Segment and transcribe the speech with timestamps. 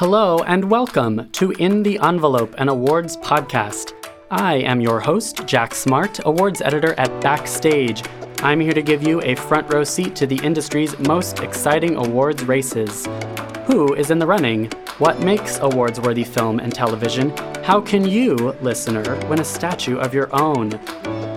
[0.00, 3.92] Hello and welcome to In the Envelope, an awards podcast.
[4.30, 8.02] I am your host, Jack Smart, awards editor at Backstage.
[8.38, 12.42] I'm here to give you a front row seat to the industry's most exciting awards
[12.44, 13.06] races.
[13.66, 14.72] Who is in the running?
[14.96, 17.36] What makes awards worthy film and television?
[17.62, 20.80] How can you, listener, win a statue of your own?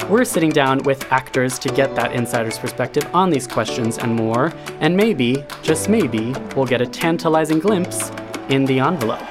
[0.10, 4.54] We're sitting down with actors to get that insider's perspective on these questions and more,
[4.80, 8.10] and maybe, just maybe, we'll get a tantalizing glimpse
[8.50, 9.22] in the envelope.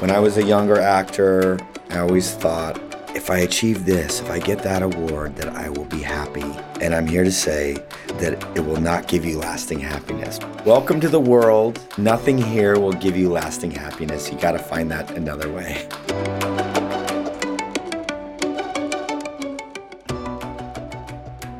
[0.00, 1.58] When I was a younger actor,
[1.90, 2.78] I always thought
[3.14, 6.44] if I achieve this, if I get that award, that I will be happy.
[6.82, 7.78] And I'm here to say
[8.18, 10.38] that it will not give you lasting happiness.
[10.66, 11.80] Welcome to the world.
[11.96, 14.30] Nothing here will give you lasting happiness.
[14.30, 15.88] You got to find that another way.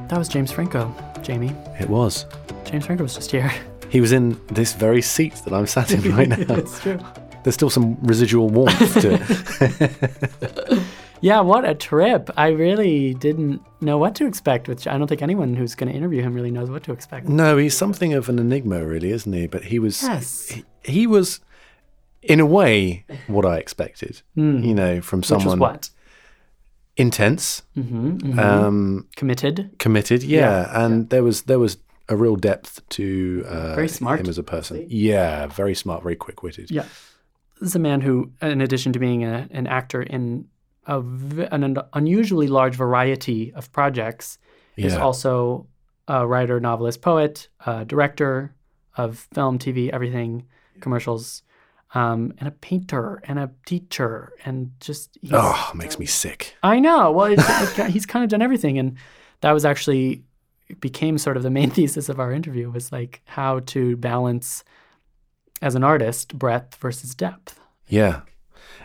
[0.08, 1.54] That was James Franco, Jamie.
[1.80, 2.26] It was.
[2.74, 3.52] James Franco was just here.
[3.90, 6.56] He was in this very seat that I'm sat in right now.
[6.56, 6.98] it's true.
[7.44, 10.82] There's still some residual warmth to it.
[11.20, 12.28] Yeah, what a trip.
[12.36, 15.96] I really didn't know what to expect, which I don't think anyone who's going to
[15.96, 17.28] interview him really knows what to expect.
[17.28, 19.46] no, he's something of an enigma, really, isn't he?
[19.46, 20.02] But he was.
[20.02, 20.48] Yes.
[20.50, 21.38] He, he was,
[22.20, 24.22] in a way, what I expected.
[24.34, 25.90] You know, from Which was someone what?
[26.96, 29.70] intense, Mm-hmm, um, Committed.
[29.78, 30.22] committed.
[30.24, 31.76] Yeah, Yeah, and there was there was
[32.08, 34.86] a real depth to uh, Very smart, him as a person.
[34.88, 36.70] Yeah, very smart, very quick witted.
[36.70, 36.84] Yeah.
[37.60, 40.46] This is a man who, in addition to being a, an actor in
[40.86, 40.98] a,
[41.50, 44.38] an unusually large variety of projects,
[44.76, 45.66] is also
[46.08, 48.54] a writer, novelist, poet, uh, director
[48.96, 50.46] of film, TV, everything,
[50.80, 51.42] commercials,
[51.94, 56.56] um, and a painter and a teacher, and just Oh, makes me sick.
[56.62, 57.12] I know.
[57.12, 57.28] Well,
[57.88, 58.96] he's kind of done everything, and
[59.40, 60.24] that was actually
[60.80, 64.64] became sort of the main thesis of our interview was like how to balance
[65.62, 67.58] as an artist breadth versus depth.
[67.88, 68.20] Yeah.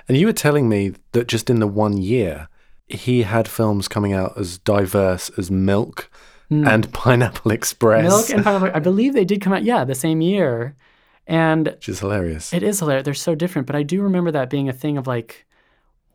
[0.08, 2.48] And you were telling me that just in the one year,
[2.88, 6.10] he had films coming out as diverse as Milk
[6.50, 6.68] hmm.
[6.68, 8.04] and Pineapple Express.
[8.04, 10.76] Milk and Pineapple, I believe they did come out, yeah, the same year,
[11.28, 12.52] and which is hilarious.
[12.52, 13.06] it is hilarious.
[13.06, 15.46] They're so different, but I do remember that being a thing of like,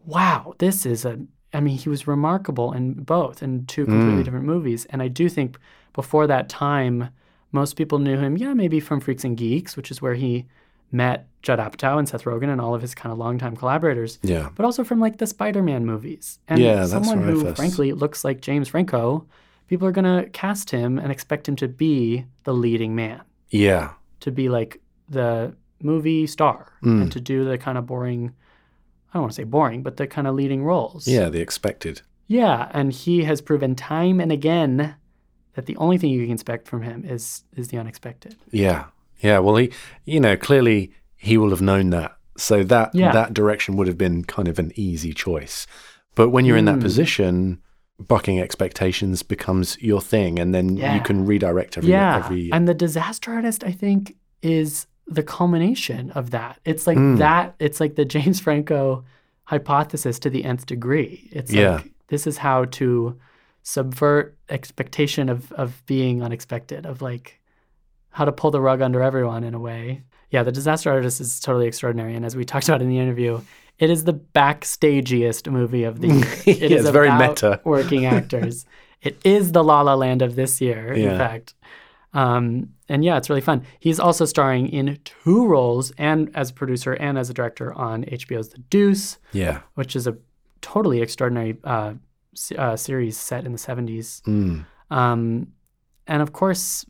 [0.04, 1.20] wow, this is a.
[1.54, 5.28] I mean, he was remarkable in both in two completely different movies, and I do
[5.28, 5.58] think
[5.92, 7.08] before that time,
[7.52, 10.46] most people knew him, yeah, maybe from Freaks and Geeks, which is where he
[10.90, 14.50] met Judd Apatow and Seth Rogen and all of his kind of longtime collaborators, yeah.
[14.56, 16.38] but also from like the Spider-Man movies.
[16.48, 19.26] And Yeah, someone I who, first- frankly, looks like James Franco,
[19.68, 23.90] people are gonna cast him and expect him to be the leading man Yeah.
[24.20, 27.02] to be like the movie star Mm.
[27.02, 28.32] and to do the kind of boring
[29.14, 31.06] I don't want to say boring, but the kind of leading roles.
[31.06, 32.02] Yeah, the expected.
[32.26, 34.96] Yeah, and he has proven time and again
[35.54, 38.34] that the only thing you can expect from him is is the unexpected.
[38.50, 38.86] Yeah.
[39.20, 39.38] Yeah.
[39.38, 39.70] Well, he,
[40.04, 42.16] you know, clearly he will have known that.
[42.36, 43.12] So that Yeah.
[43.12, 45.66] that direction would have been kind of an easy choice.
[46.16, 46.82] But when you're in that Mm.
[46.82, 47.58] position,
[48.00, 50.94] bucking expectations becomes your thing, and then Yeah.
[50.96, 52.50] you can redirect every yeah, every.
[52.52, 56.58] and the disaster artist, I think, is the culmination of that.
[56.64, 57.18] It's like Mm.
[57.18, 57.54] that.
[57.58, 59.04] It's like the James Franco
[59.44, 61.28] hypothesis to the nth degree.
[61.32, 61.76] It's Yeah.
[61.76, 63.16] like this is how to
[63.62, 67.40] subvert expectation of of being unexpected, of like
[68.10, 70.02] how to pull the rug under everyone in a way.
[70.30, 73.40] Yeah, the disaster artist is totally extraordinary, and as we talked about in the interview,
[73.78, 76.24] it is the backstagiest movie of the year.
[76.46, 77.60] It Yeah, is it's very meta.
[77.64, 78.64] working actors.
[79.02, 81.54] it is the La La Land of this year, in fact.
[82.14, 83.64] Um, and yeah, it's really fun.
[83.80, 88.04] He's also starring in two roles, and as a producer and as a director on
[88.04, 89.60] HBO's The Deuce, yeah.
[89.74, 90.16] which is a
[90.62, 91.94] totally extraordinary uh,
[92.56, 94.22] uh, series set in the 70s.
[94.22, 94.64] Mm.
[94.90, 95.48] Um,
[96.06, 96.86] and of course,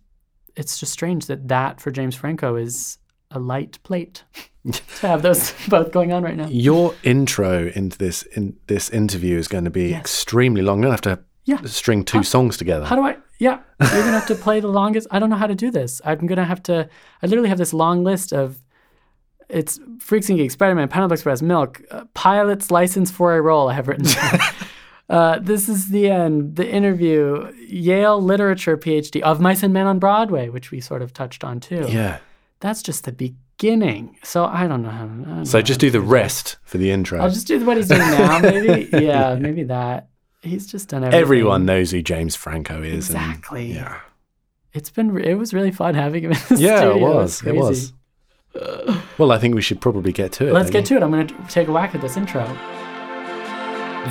[0.56, 2.98] it's just strange that that for James Franco is
[3.30, 4.22] a light plate
[4.72, 6.46] to have those both going on right now.
[6.48, 10.00] Your intro into this in this interview is going to be Yes.
[10.00, 10.82] extremely long.
[10.82, 11.60] To have to Yeah.
[11.64, 12.84] string two songs together.
[12.86, 13.16] How do I?
[13.38, 15.06] Yeah, you're gonna have to play the longest.
[15.10, 16.00] I don't know how to do this.
[16.04, 16.88] I'm gonna have to.
[17.22, 18.58] I literally have this long list of.
[19.50, 23.68] It's Freaks and Geeks, Spider-Man, Pineapple Express, Milk, uh, Pilot's License for a Role.
[23.68, 24.06] I have written.
[25.10, 26.56] uh, this is the end.
[26.56, 31.12] The interview, Yale Literature PhD of Mice and Men on Broadway, which we sort of
[31.12, 31.86] touched on too.
[31.88, 32.18] yeah.
[32.60, 34.16] That's just the beginning.
[34.22, 35.04] So I don't know how.
[35.04, 37.20] I don't So know just do the rest for the intro.
[37.20, 38.38] I'll just do what he's doing now.
[38.38, 38.88] Maybe.
[39.04, 40.08] Yeah, maybe that.
[40.44, 41.20] He's just done everything.
[41.20, 43.10] Everyone knows who James Franco is.
[43.10, 43.72] and- Exactly.
[43.72, 44.00] yeah.
[44.72, 45.16] It's been.
[45.22, 47.14] It was really fun having him in the Yeah, it studio.
[47.14, 47.42] was.
[47.46, 47.92] It was.
[49.18, 50.52] Well, I think we should probably get to it.
[50.52, 51.02] Let's get to it.
[51.02, 52.44] I'm going to take a whack at this intro.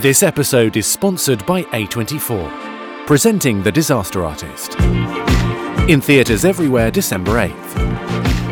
[0.01, 4.77] This episode is sponsored by A24, presenting The Disaster Artist.
[5.89, 8.42] In theatres everywhere, December 8th.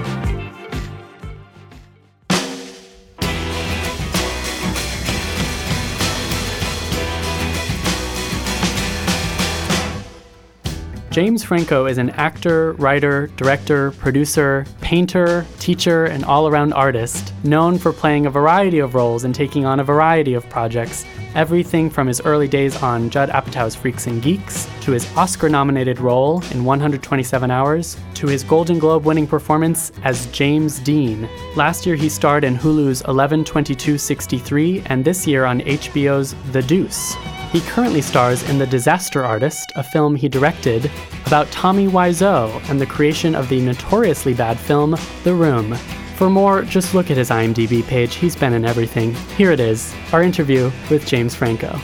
[11.11, 17.77] James Franco is an actor, writer, director, producer, painter, teacher, and all around artist, known
[17.77, 21.05] for playing a variety of roles and taking on a variety of projects.
[21.35, 25.99] Everything from his early days on Judd Apatow's Freaks and Geeks, to his Oscar nominated
[25.99, 31.27] role in 127 Hours, to his Golden Globe winning performance as James Dean.
[31.57, 37.17] Last year he starred in Hulu's 112263 and this year on HBO's The Deuce.
[37.51, 40.89] He currently stars in The Disaster Artist, a film he directed
[41.25, 44.95] about Tommy Wiseau and the creation of the notoriously bad film
[45.25, 45.75] The Room.
[46.15, 48.15] For more, just look at his IMDb page.
[48.15, 49.13] He's been in everything.
[49.35, 51.77] Here it is our interview with James Franco.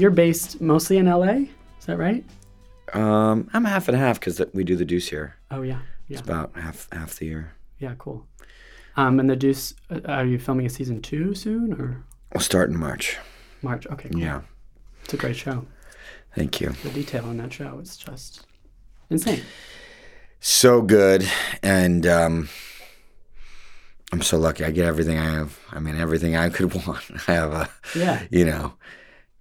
[0.00, 1.44] You're based mostly in LA?
[1.78, 2.24] Is that right?
[2.94, 5.36] Um, I'm half and half because we do the Deuce here.
[5.50, 5.80] Oh, yeah.
[6.08, 6.18] Yeah.
[6.18, 7.52] It's about half half the year.
[7.78, 8.26] Yeah, cool.
[8.96, 12.02] Um, and the Deuce, uh, are you filming a season two soon or
[12.32, 13.18] We'll start in March.
[13.60, 13.86] March?
[13.88, 14.20] Okay, cool.
[14.20, 14.40] Yeah.
[15.04, 15.66] It's a great show.
[16.34, 16.70] Thank you.
[16.82, 18.46] The detail on that show is just
[19.10, 19.42] insane.
[20.40, 21.28] So good,
[21.62, 22.48] and um,
[24.12, 24.64] I'm so lucky.
[24.64, 25.58] I get everything I have.
[25.72, 27.02] I mean, everything I could want.
[27.28, 28.22] I have a, Yeah.
[28.30, 28.72] you know,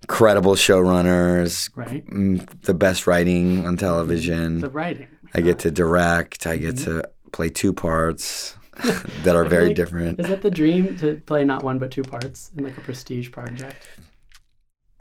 [0.03, 2.05] incredible showrunners, Right?
[2.07, 4.61] mm, the best writing on television.
[4.61, 5.07] The writing.
[5.33, 6.47] I get to direct.
[6.47, 8.55] I get to play two parts
[9.23, 10.19] that are very Like, different.
[10.19, 13.29] Is that the dream to play not one but two parts in like a prestige
[13.31, 13.87] project?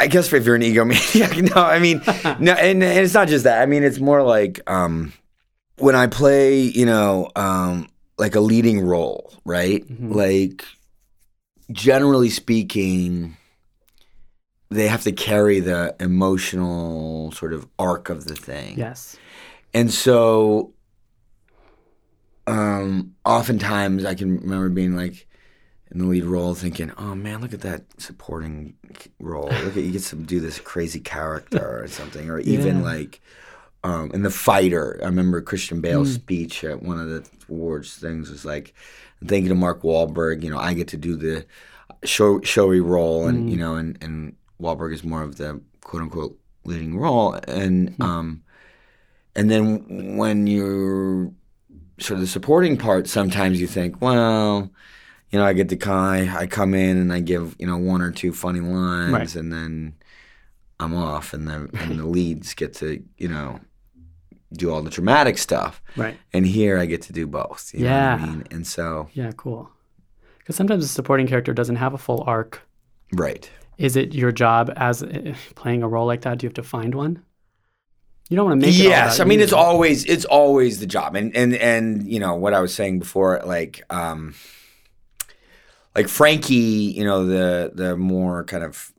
[0.01, 2.01] I guess if you're an egomaniac, no, I mean,
[2.39, 3.61] no, and, and it's not just that.
[3.63, 5.13] I mean, it's more like um,
[5.79, 9.83] when I play, you know, um, like a leading role, right?
[9.89, 10.15] Mhm.
[10.15, 10.65] Like,
[11.73, 13.37] generally speaking,
[14.71, 18.77] they have to carry the emotional sort of arc of the thing.
[18.79, 19.17] Yes.
[19.75, 20.73] And so,
[22.47, 25.27] um, oftentimes I can remember being like
[25.91, 28.75] in the lead role, thinking, "Oh man, look at that supporting
[29.19, 29.49] role.
[29.49, 32.85] Look at you get to do this crazy character or something." Or even Yeah.
[32.85, 33.21] like
[33.85, 36.15] um, in the fighter, I remember Christian Bale's Mm.
[36.21, 38.75] speech at one of the awards things was like,
[39.25, 40.43] "Thank you to Mark Wahlberg.
[40.43, 41.47] You know, I get to do the
[42.05, 43.51] show showy role, and Mm.
[43.53, 48.03] you know, and and Wahlberg is more of the quote unquote leading role, and Hmm.
[48.03, 48.43] um."
[49.37, 51.31] And then when you're
[52.01, 54.71] sort of the supporting part, sometimes you think, well,
[55.31, 58.03] you know, I get to kind I come in and I give, you know, one
[58.03, 59.35] or two funny lines Right.
[59.37, 59.95] and then
[60.81, 63.61] I'm off and the and the leads get to, you know,
[64.53, 65.83] do all the dramatic stuff.
[65.97, 66.17] Right.
[66.33, 67.71] And here I get to do both.
[67.75, 68.27] You know what I Yeah.
[68.27, 68.45] mean?
[68.51, 69.71] And so Yeah, cool.
[70.39, 72.63] Because sometimes a supporting character doesn't have a full arc.
[73.13, 73.51] right.
[73.79, 76.39] Is it your job as uh, playing a role like that?
[76.39, 77.23] Do you have to find one?
[78.29, 81.17] You don't want to make it yes i mean it's always it's always the job
[81.17, 84.35] and and and you know what i was saying before like um
[85.97, 88.93] like frankie you know the the more kind of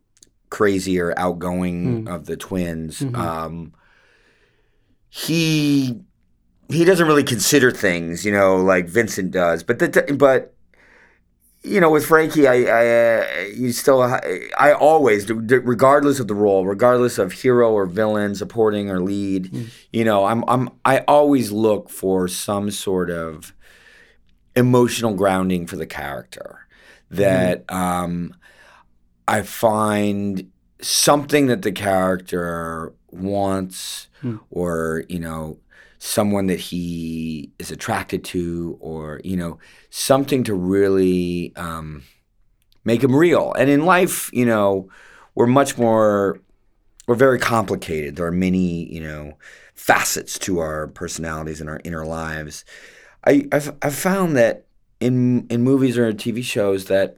[0.50, 2.10] crazier outgoing Mm.
[2.16, 3.16] of the twins Mhm.
[3.16, 3.74] um
[5.10, 6.00] he
[6.70, 10.56] he doesn't really consider things you know like vincent does but the but
[11.64, 12.88] you know, with Frankie, I, I,
[13.20, 18.90] uh, you still, I always, regardless of the role, regardless of hero or villain, supporting
[18.90, 19.68] or lead, Mm.
[19.92, 23.54] you know, I'm, I'm, I always look for some sort of
[24.56, 26.66] emotional grounding for the character
[27.12, 28.34] that um,
[29.28, 30.50] I find
[30.82, 34.40] something that the character wants, Mm.
[34.50, 35.58] or you know,
[36.00, 42.04] someone that he is attracted to, or you know, something to really um,
[42.84, 43.54] make him real.
[43.54, 44.90] And in life, you know,
[45.36, 46.40] we're much more,
[47.08, 48.16] we're very complicated.
[48.16, 49.38] There are many, you know,
[49.76, 52.66] facets to our personalities and our inner lives.
[53.26, 54.66] I, I've, I've found that
[55.00, 57.18] in in movies or in TV shows that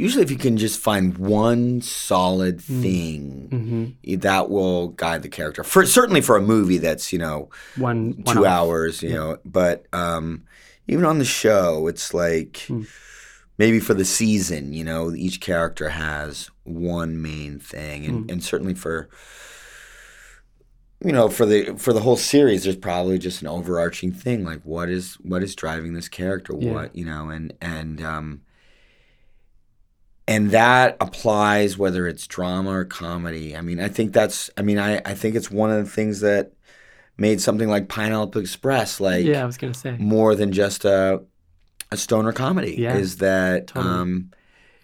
[0.00, 5.62] usually if you can just find one solid thing hmm that will guide the character
[5.64, 8.52] for certainly for a movie that's you know one, one two off.
[8.52, 9.38] hours, you know.
[9.44, 10.44] But um,
[10.88, 12.82] even on the show, it's like Hmm.
[13.58, 18.30] maybe for the season, you know, each character has one main thing, and, Hmm.
[18.30, 19.08] and certainly for
[21.04, 24.60] you know for the for the whole series, there's probably just an overarching thing like
[24.64, 26.72] what is what is driving this character, Yeah.
[26.72, 28.40] what you know, and and um,
[30.30, 33.56] and that applies whether it's drama or comedy.
[33.56, 36.20] I mean, I think that's I mean, I I think it's one of the things
[36.20, 36.52] that
[37.18, 41.22] made something like Pineapple Express like yeah, I was gonna say more than just a
[41.92, 42.76] a stoner comedy.
[42.78, 43.92] Yeah, is that totally.
[43.94, 44.30] um,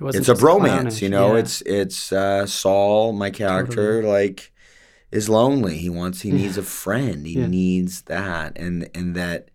[0.00, 0.60] it it's a bromance?
[0.68, 1.02] clownish.
[1.02, 1.40] You know, Yeah.
[1.40, 4.52] it's it's uh, Saul, my character, like
[5.12, 5.78] is lonely.
[5.78, 7.24] He wants he needs a friend.
[7.26, 7.46] He Yeah.
[7.46, 9.50] needs that, and and that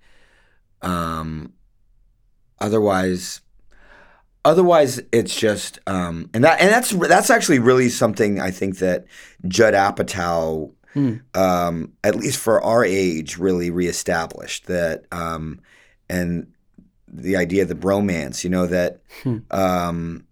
[0.81, 1.53] um,
[2.59, 3.41] otherwise.
[4.43, 9.05] Otherwise, it's just um, and that and that's that's actually really something I think that
[9.47, 11.21] Judd Apatow Mm.
[11.37, 15.61] um, at least for our age, really reestablished that, um,
[16.09, 16.47] and
[17.07, 19.37] the idea of the bromance, you know, that Hmm.
[19.51, 20.25] um,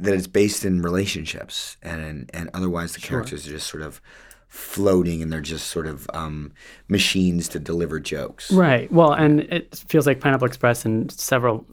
[0.00, 3.18] that it's based in relationships, and and otherwise the Sure.
[3.18, 4.00] characters are just sort of
[4.48, 6.50] floating, and they're just sort of um,
[6.88, 8.50] machines to deliver jokes.
[8.50, 8.90] Right.
[8.90, 11.66] Well, and it feels like Pineapple Express and several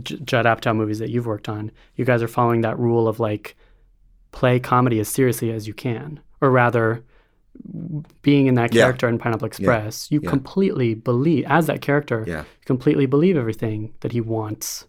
[0.00, 1.70] J- Judd Apatow movies that you've worked on.
[1.96, 3.56] You guys are following that rule of like
[4.32, 7.04] play comedy as seriously as you can, or rather,
[8.22, 8.82] being in that Yeah.
[8.84, 10.30] character in Pineapple Express, you Yeah.
[10.30, 12.24] completely believe as that character.
[12.26, 12.40] Yeah.
[12.40, 14.86] You completely believe everything that he wants.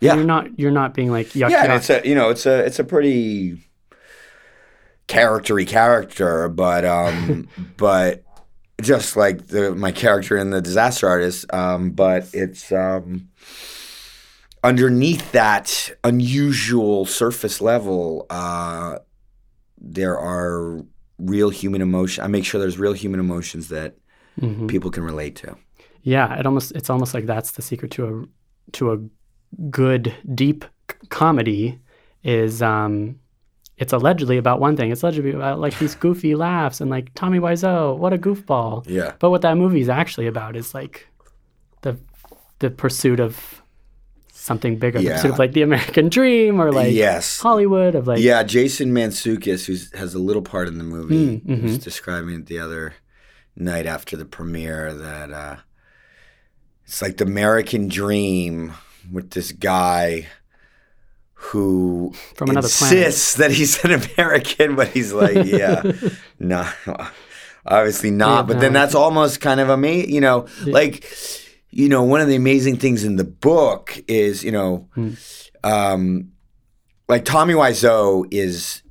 [0.00, 0.14] Yeah.
[0.14, 0.58] You're not.
[0.58, 2.84] You're not being like yuck yeah, and it's a you know it's a it's a
[2.84, 3.58] pretty
[5.08, 8.22] charactery character, but um, but
[8.82, 13.28] just like the my character in the Disaster Artist, um, but it's um,
[14.66, 18.98] underneath that unusual surface level, uh,
[19.78, 20.80] there are
[21.18, 22.24] real human emotion.
[22.24, 23.94] I make sure there's real human emotions that
[24.40, 24.68] Mhm.
[24.68, 25.56] people can relate to.
[26.02, 28.98] Yeah, it almost it's almost like that's the secret to a to a
[29.70, 31.78] good deep c- comedy
[32.22, 33.16] is um
[33.78, 34.90] it's allegedly about one thing.
[34.90, 38.84] It's allegedly about like these goofy laughs and like Tommy Wiseau, what a goofball.
[38.88, 39.12] Yeah.
[39.18, 41.06] But what that movie is actually about is like
[41.82, 41.96] the
[42.58, 43.62] the pursuit of
[44.46, 45.16] something bigger, Yeah.
[45.16, 47.40] pursuit of like the American dream or like yes.
[47.40, 51.62] Hollywood of like yeah, Jason Mantzoukas, who has a little part in the movie, Mm,
[51.62, 51.84] was mhm.
[51.84, 52.94] describing it the other
[53.56, 55.56] night after the premiere that uh,
[56.86, 58.72] it's like the American dream
[59.12, 60.26] with this guy
[61.34, 62.98] who From another planet.
[62.98, 65.82] insists that he's an American, but he's like, yeah,
[66.38, 66.66] no,
[67.66, 68.46] obviously not.
[68.46, 71.04] but then that's almost kind of a me, you know, like.
[71.76, 75.10] You know, one of the amazing things in the book is, you know, Hmm.
[75.62, 76.32] um,
[77.06, 78.82] like Tommy Wiseau is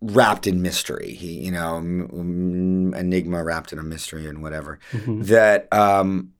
[0.00, 1.12] wrapped in mystery.
[1.14, 4.78] He, you know, m- m- enigma wrapped in a mystery and whatever.
[4.92, 5.26] Mhm.
[5.26, 6.32] That, um,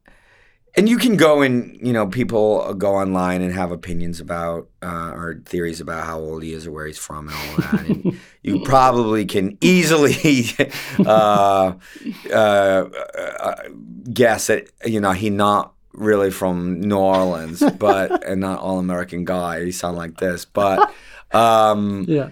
[0.79, 5.11] and you can go and you know people go online and have opinions about uh,
[5.15, 7.89] or theories about how old he is or where he's from and all that.
[7.89, 10.45] And you probably can easily
[11.05, 11.73] uh,
[12.33, 13.55] uh, uh,
[14.13, 19.25] guess that you know he not really from New Orleans, but and not all American
[19.25, 19.65] guy.
[19.65, 20.93] He sound like this, but.
[21.33, 22.31] Um, Yeah.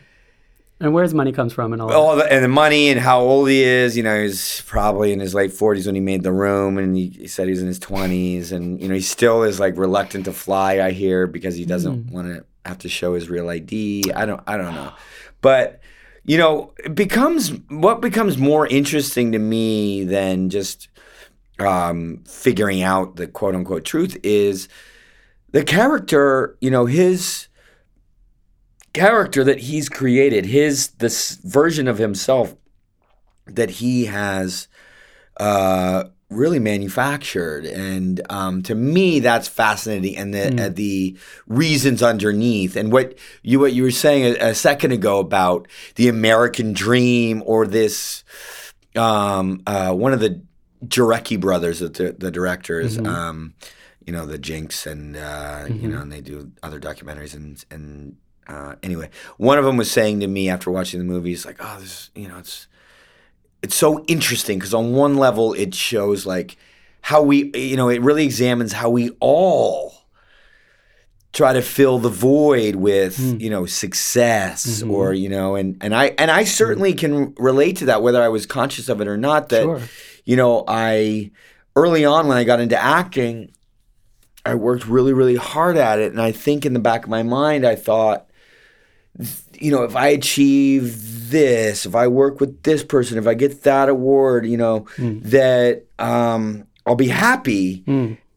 [0.78, 1.96] And where his money comes from and all that.
[1.96, 3.96] all the, and the money and how old he is.
[3.96, 7.08] You know, he's probably in his late forties when he made the room, and he,
[7.08, 10.32] he said he's in his twenties, and you know, he still is like reluctant to
[10.32, 10.80] fly.
[10.80, 14.12] I hear because he doesn't want to have to show his real ID.
[14.14, 14.92] I don't, I don't know,
[15.40, 15.80] but
[16.24, 20.88] you know, it becomes what becomes more interesting to me than just
[21.58, 24.68] um, figuring out the quote unquote truth is
[25.52, 26.58] the character.
[26.60, 27.46] You know, his
[28.96, 32.56] character that he's created, his this version of himself
[33.46, 34.68] that he has
[35.38, 40.16] uh, really manufactured, and um, to me, that's fascinating.
[40.16, 44.54] And the uh, the reasons underneath, and what you what you were saying a, a
[44.54, 48.24] second ago about the American dream, or this
[48.96, 50.42] um, uh, one of the
[50.86, 52.98] Jarecki brothers, the, the directors.
[52.98, 53.54] Um,
[54.06, 58.16] you know the Jinx, and uh, you know, and they do other documentaries, and and
[58.48, 61.56] uh, anyway, one of them was saying to me after watching the movie, he's like,
[61.60, 62.68] "Oh, this, you know, it's
[63.62, 66.56] it's so interesting because on one level it shows like
[67.00, 69.94] how we, you know, it really examines how we all
[71.32, 73.36] try to fill the void with, hmm.
[73.40, 74.90] you know, success mm-hmm.
[74.90, 76.48] or you know, and and I and I hmm.
[76.48, 79.48] certainly can relate to that whether I was conscious of it or not.
[79.48, 79.80] That Sure.
[80.24, 81.32] you know, I
[81.74, 83.52] early on when I got into acting,
[84.46, 86.12] I worked really, really hard at it.
[86.12, 88.25] And I think in the back of my mind, I thought,
[89.58, 93.62] you know, if I achieve this, if I work with this person, if I get
[93.64, 97.82] that award, you know, that um, I'll be happy.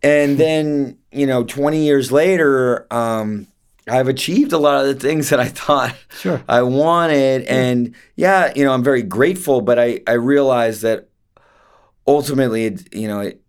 [0.01, 3.47] And then, you know, 20 years later, um,
[3.87, 6.41] I've achieved a lot of the things that I thought Sure.
[6.47, 7.43] I wanted.
[7.43, 11.09] And yeah, you know, I'm very grateful, but I, I realized that
[12.07, 13.41] ultimately, it, you know, it,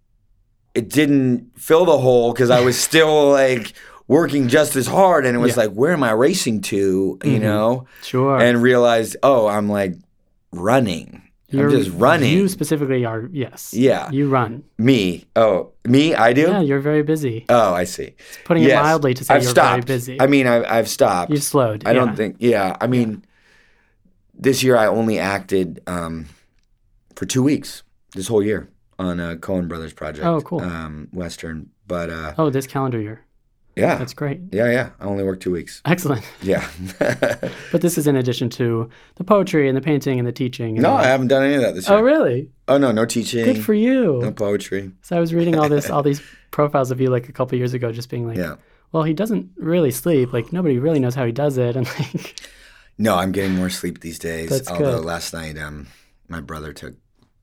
[0.74, 3.72] it didn't fill the hole because I was still like
[4.10, 5.24] working just as hard.
[5.24, 5.62] And it was Yeah.
[5.62, 6.76] like, where am I racing to,
[7.22, 7.40] you Mhm.
[7.40, 7.86] know?
[8.02, 8.38] Sure.
[8.38, 9.94] And realized, oh, I'm like
[10.50, 11.22] running.
[11.52, 12.32] I'm just running.
[12.32, 13.72] You specifically are yes.
[13.72, 14.10] Yeah.
[14.10, 14.62] You run.
[14.78, 15.24] me.
[15.36, 16.14] Oh, me?
[16.14, 16.42] I do?
[16.42, 17.44] Yeah, you're very busy.
[17.48, 18.14] Oh, I see.
[18.44, 19.84] Putting it mildly to say I've you're stopped.
[19.86, 20.20] very busy.
[20.20, 21.30] I mean, I, I've stopped.
[21.30, 21.84] You've slowed.
[21.86, 21.94] I yeah.
[21.94, 22.36] don't think.
[22.40, 23.24] Yeah, I mean,
[24.38, 26.26] this year I only acted um,
[27.16, 27.82] for two weeks.
[28.14, 30.24] This whole year on a Coen Brothers project.
[30.26, 30.60] Oh, cool.
[30.62, 33.20] Um, Western, but uh, Oh, this calendar year.
[33.80, 34.40] Yeah, That's great.
[34.52, 34.90] yeah, yeah.
[35.00, 35.82] I only work two weeks.
[35.84, 36.22] Excellent.
[36.42, 36.68] Yeah.
[37.72, 40.76] But this is in addition to the poetry and the painting and the teaching.
[40.76, 41.98] And no, I haven't done any of that this year.
[41.98, 42.50] Oh, really?
[42.68, 43.44] Oh no, no teaching.
[43.44, 44.20] Good for you.
[44.22, 44.90] No poetry.
[45.02, 46.20] So I was reading all this, all these
[46.50, 48.56] profiles of you like a couple years ago, just being like, Yeah.
[48.92, 50.32] well, he doesn't really sleep.
[50.32, 52.40] Like nobody really knows how he does it, and like,
[52.98, 54.50] No, I'm getting more sleep these days.
[54.50, 55.04] That's Although good.
[55.04, 55.86] last night, um,
[56.28, 56.94] my brother took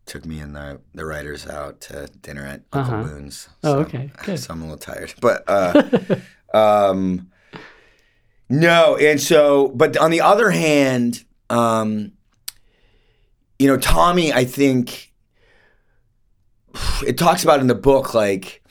[0.07, 3.03] took me and the the writers out to dinner at Uncle Uh-huh.
[3.03, 3.49] Boone's.
[3.63, 4.39] Oh, okay, good.
[4.39, 6.15] So I'm a little tired, but uh,
[6.57, 7.29] um,
[8.49, 8.95] no.
[8.97, 12.13] And so, but on the other hand, um,
[13.59, 15.13] you know, Tommy, I think
[17.05, 18.63] it talks about in the book like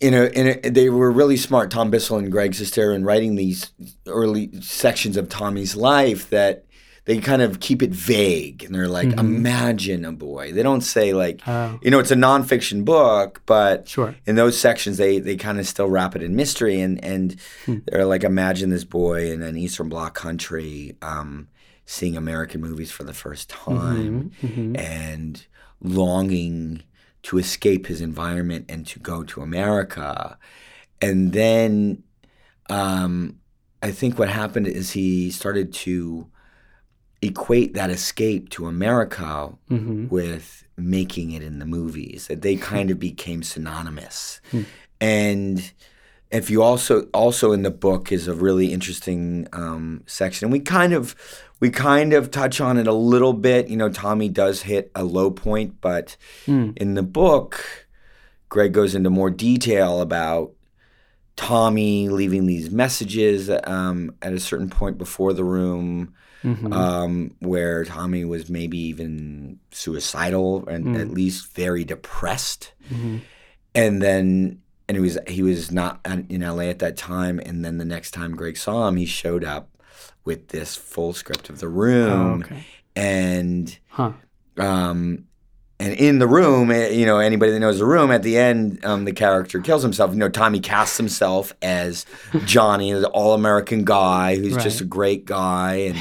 [0.00, 3.34] in a, in a, they were really smart, Tom Bissell and Greg Sestero, in writing
[3.34, 3.70] these
[4.06, 6.64] early sections of Tommy's life that
[7.08, 8.62] they kind of keep it vague.
[8.64, 10.52] And they're like, imagine a boy.
[10.52, 11.78] They don't say like, Oh.
[11.82, 14.14] you know, it's a nonfiction book, but Sure.
[14.26, 16.78] in those sections, they, they kind of still wrap it in mystery.
[16.82, 17.36] And, and
[17.86, 21.48] they're like, imagine this boy in an Eastern Bloc country um,
[21.86, 24.30] seeing American movies for the first time
[24.76, 25.46] and
[25.80, 26.82] longing
[27.22, 30.36] to escape his environment and to go to America.
[31.00, 32.02] And then
[32.68, 33.38] um,
[33.82, 36.26] I think what happened is he started to
[37.22, 39.52] equate that escape to America
[40.08, 42.26] with making it in the movies.
[42.28, 44.40] That they kind of became synonymous.
[45.00, 45.72] And
[46.30, 50.60] if you also also in the book is a really interesting um, section, and we
[50.60, 51.14] kind of
[51.60, 53.68] we kind of touch on it a little bit.
[53.68, 56.16] You know, Tommy does hit a low point, but
[56.76, 57.86] in the book,
[58.48, 60.52] Greg goes into more detail about
[61.36, 66.12] Tommy leaving these messages um, at a certain point before the room,
[66.72, 72.72] um, where Tommy was maybe even suicidal and at least very depressed,
[73.74, 77.78] and then and he was he was not in LA at that time, and then
[77.78, 79.68] the next time Greg saw him, he showed up
[80.24, 82.64] with this full script of the room, Oh, okay.
[82.96, 84.12] and Huh.
[84.58, 85.24] um,
[85.80, 88.84] and in the room, eh, you know, anybody that knows the room, at the end,
[88.84, 90.10] um, the character kills himself.
[90.10, 92.04] You know, Tommy casts himself as
[92.46, 95.74] Johnny, the all-American guy who's just a great guy.
[95.76, 95.98] And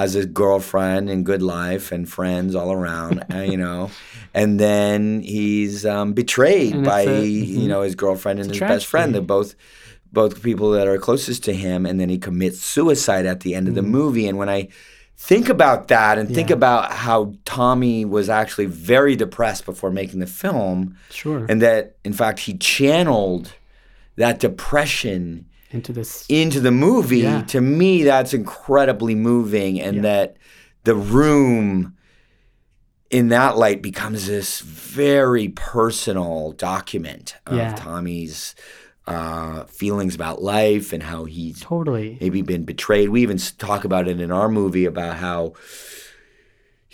[0.00, 3.24] has a girlfriend and good life and friends all around.
[3.32, 3.90] uh, you know,
[4.34, 8.68] and then he's um, betrayed And by a- you know his girlfriend and It's his
[8.68, 9.14] best friend.
[9.14, 9.54] They're both
[10.12, 13.68] both people that are closest to him, and then he commits suicide at the end
[13.68, 14.26] of the movie.
[14.28, 14.68] And when I
[15.16, 16.54] think about that and think Mm.
[16.60, 21.46] About how Tommy was actually very depressed before making the film, Sure.
[21.48, 23.52] and that in fact he channeled
[24.16, 26.24] that depression Into this.
[26.28, 27.42] into the movie, Yeah.
[27.42, 30.02] to me, that's incredibly moving, and Yeah.
[30.02, 30.36] that
[30.84, 31.94] the room
[33.10, 37.74] in that light becomes this very personal document of Yeah.
[37.74, 38.54] Tommy's
[39.06, 42.16] uh, feelings about life and how he's Totally.
[42.22, 43.10] maybe been betrayed.
[43.10, 45.52] We even talk about it in our movie about how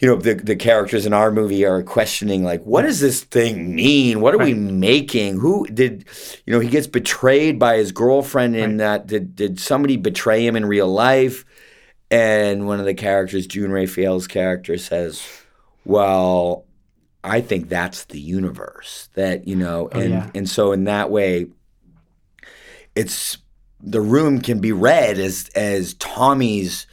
[0.01, 3.75] you know the the characters in our movie are questioning like what does this thing
[3.75, 4.21] mean?
[4.21, 5.39] What are we making?
[5.39, 6.07] Who did
[6.47, 8.79] you know he gets betrayed by his girlfriend in Right.
[8.79, 11.45] that did did somebody betray him in real life?
[12.11, 15.23] And one of the characters, June Raphael's character says,
[15.85, 16.65] "Well,
[17.23, 19.09] I think that's the universe.
[19.15, 20.31] That, you know, Oh, and yeah.
[20.35, 21.47] and so in that way
[22.97, 23.39] it's
[23.83, 26.87] the room can be read as as Tommy's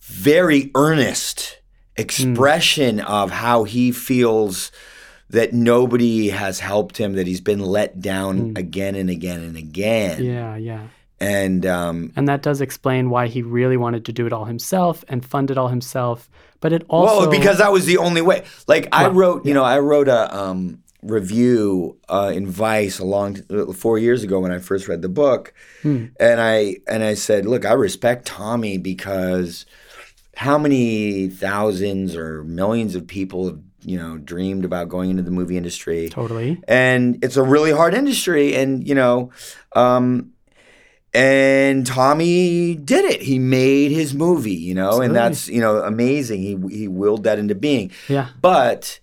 [0.00, 1.57] very earnest
[1.98, 4.70] expression of how he feels
[5.30, 10.24] that nobody has helped him, that he's been let down again and again and again.
[10.24, 10.86] Yeah, yeah.
[11.20, 15.04] And um, And that does explain why he really wanted to do it all himself
[15.08, 16.30] and fund it all himself.
[16.60, 18.44] But it also well, because that was the only way.
[18.66, 23.38] Like I wrote, you know, I wrote a um, review uh, in Vice a long
[23.50, 26.06] uh, four years ago when I first read the book, Hmm.
[26.18, 29.66] and I and I said, look, I respect Tommy because
[30.38, 35.32] how many thousands or millions of people have you know dreamed about going into the
[35.32, 36.62] movie industry totally.
[36.68, 39.32] and it's a really hard industry and you know
[39.74, 40.30] um
[41.14, 43.22] and Tommy did it.
[43.22, 45.06] He made his movie, you know, Absolutely.
[45.06, 46.42] and that's you know amazing.
[46.42, 47.90] He he willed that into being.
[48.08, 48.28] Yeah.
[48.42, 49.00] But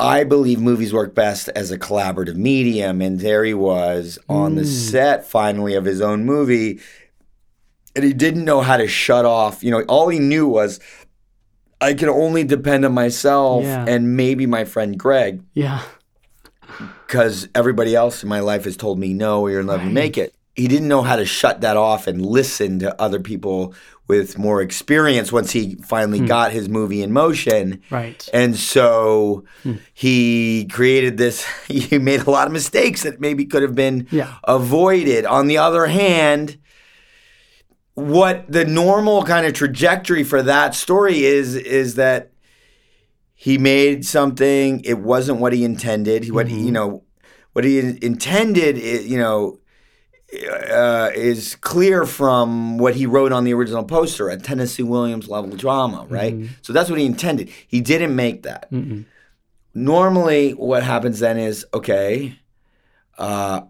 [0.00, 4.64] I believe movies work best as a collaborative medium, and there he was on the
[4.64, 6.80] set finally of his own movie,
[7.94, 9.62] and he didn't know how to shut off.
[9.62, 10.80] You know, all he knew was
[11.80, 13.84] I can only depend on myself Yeah.
[13.86, 15.82] and maybe my friend Greg Yeah.
[17.06, 19.92] because everybody else in my life has told me no, you're never Right.
[19.92, 20.34] make it.
[20.54, 23.74] He didn't know how to shut that off and listen to other people
[24.08, 26.26] with more experience once he finally hmm.
[26.26, 27.80] got his movie in motion.
[27.90, 28.26] Right.
[28.32, 29.74] And so hmm.
[29.94, 34.34] he created this, he made a lot of mistakes that maybe could have been Yeah.
[34.44, 35.26] avoided.
[35.26, 36.56] On the other hand,
[37.98, 42.30] what the normal kind of trajectory for that story is, is that
[43.34, 46.24] he made something, it wasn't what he intended.
[46.24, 47.02] He- What he, you know,
[47.52, 49.58] what he intended, you know,
[50.70, 55.56] uh, is clear from what he wrote on the original poster, a Tennessee Williams level
[55.56, 56.34] drama, right?
[56.62, 57.48] So that's what he intended.
[57.66, 58.68] He didn't make that.
[59.74, 62.38] Normally, what happens then is okay,
[63.18, 63.62] uh,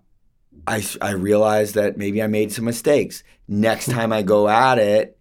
[0.69, 3.25] I, I realize that maybe I made some mistakes.
[3.49, 5.19] Next time I go at it,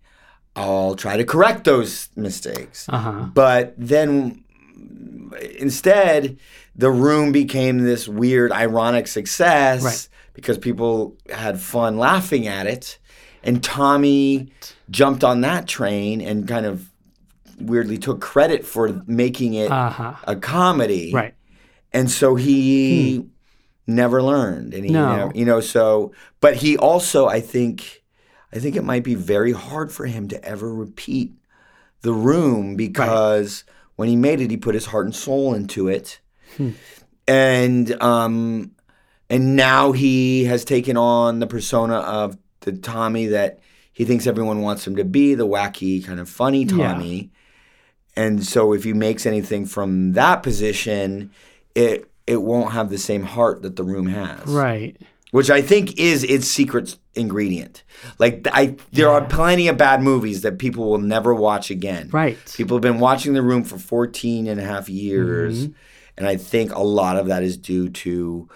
[0.56, 2.88] I'll try to correct those mistakes.
[2.90, 3.12] Uh huh.
[3.34, 4.44] But then
[5.60, 6.38] instead,
[6.76, 10.10] the room became this weird, ironic success Right.
[10.34, 13.00] because people had fun laughing at it.
[13.44, 14.52] And Tommy
[14.90, 16.92] jumped on that train and kind of
[17.60, 20.14] weirdly took credit for making it Uh huh.
[20.26, 21.12] a comedy.
[21.14, 21.34] Right.
[21.94, 23.26] And so he
[23.88, 24.74] never learned.
[24.74, 25.16] And he No.
[25.18, 28.04] never, you know, so but he also I think
[28.54, 31.34] I think it might be very hard for him to ever repeat
[32.02, 33.64] the room because
[33.96, 36.20] when he made it he put his heart and soul into it.
[37.28, 38.72] And um
[39.30, 43.60] and now he has taken on the persona of the Tommy that
[43.92, 46.94] he thinks everyone wants him to be, the wacky kind of funny Yeah.
[46.94, 47.32] Tommy.
[48.16, 51.32] And so if he makes anything from that position,
[51.76, 54.46] it it won't have the same heart that the room has.
[54.46, 54.96] Right.
[55.32, 57.84] Which I think is its secret ingredient.
[58.20, 62.10] Like I there are plenty of bad movies that people will never watch again.
[62.12, 62.38] Right.
[62.56, 65.64] People have been watching The Room for 14 and a half years.
[65.68, 65.74] Mm-hmm.
[66.18, 68.50] And I think a lot of that is due to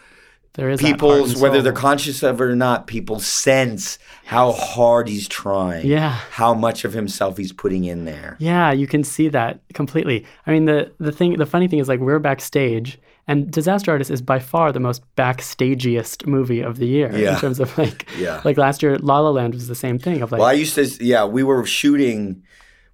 [0.54, 5.28] There is people's, whether they're conscious of it or not, people sense how hard he's
[5.28, 5.86] trying.
[5.86, 6.10] Yeah.
[6.32, 8.36] How much of himself he's putting in there.
[8.40, 10.26] Yeah, you can see that completely.
[10.48, 13.00] I mean, the the thing, the funny thing is, like, we're backstage,
[13.32, 17.34] and Disaster Artist is by far the most backstagiest movie of the year Yeah.
[17.34, 18.42] in terms of like, Yeah.
[18.44, 20.76] like last year, La La Land was the same thing of like, Well, I used
[20.76, 22.44] to, yeah, we were shooting,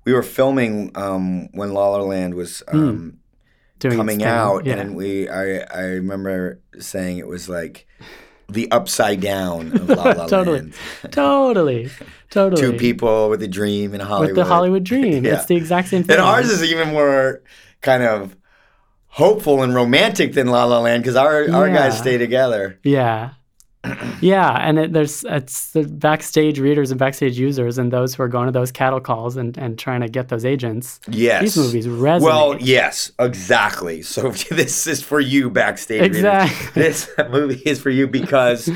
[0.05, 3.17] we were filming um, when La La Land was um,
[3.79, 4.75] doing coming out, Yeah.
[4.79, 7.87] and we, I, I remember saying it was like
[8.49, 10.73] the upside down of La La totally, Land.
[11.11, 11.89] totally,
[12.29, 12.61] totally.
[12.71, 14.29] Two people with a dream in Hollywood.
[14.29, 15.25] with the Hollywood dream.
[15.25, 15.35] Yeah.
[15.35, 16.15] It's the exact same thing.
[16.15, 17.41] And ours is even more
[17.81, 18.35] kind of
[19.17, 22.79] hopeful and romantic than La La Land because our, our guys stay together.
[22.83, 23.31] Yeah.
[24.19, 28.27] Yeah, and it, there's it's the backstage readers and backstage users and those who are
[28.27, 30.99] going to those cattle calls and, and trying to get those agents.
[31.07, 31.43] Yes.
[31.43, 32.21] These movies resonate.
[32.21, 34.01] Well, yes, exactly.
[34.01, 36.01] So this is for you, backstage.
[36.01, 36.17] readers.
[36.17, 36.81] Exactly.
[36.81, 38.67] This movie is for you because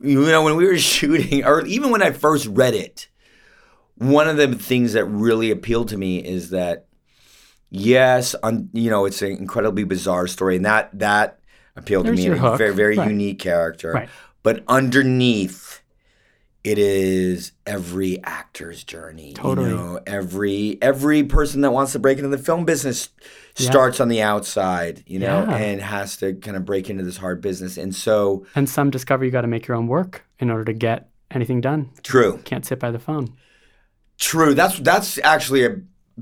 [0.00, 3.08] you know when we were shooting, or even when I first read it,
[3.96, 6.86] one of the things that really appealed to me is that
[7.70, 11.38] yes, un, you know, it's an incredibly bizarre story, and that that
[11.76, 12.38] appealed There's to me.
[12.38, 13.08] A very very Right.
[13.10, 14.08] unique character, Right.
[14.42, 15.78] but underneath.
[16.62, 19.32] It is every actor's journey.
[19.32, 19.70] Totally.
[19.70, 23.08] You know, every every person that wants to break into the film business
[23.54, 25.56] starts on the outside, you know, Yeah.
[25.56, 27.78] and has to kind of break into this hard business.
[27.78, 30.74] And so, And some discover you got to make your own work in order to
[30.74, 31.88] get anything done.
[32.02, 33.28] true, Can't sit by the phone.
[34.18, 34.52] true.
[34.52, 35.76] That's that's actually a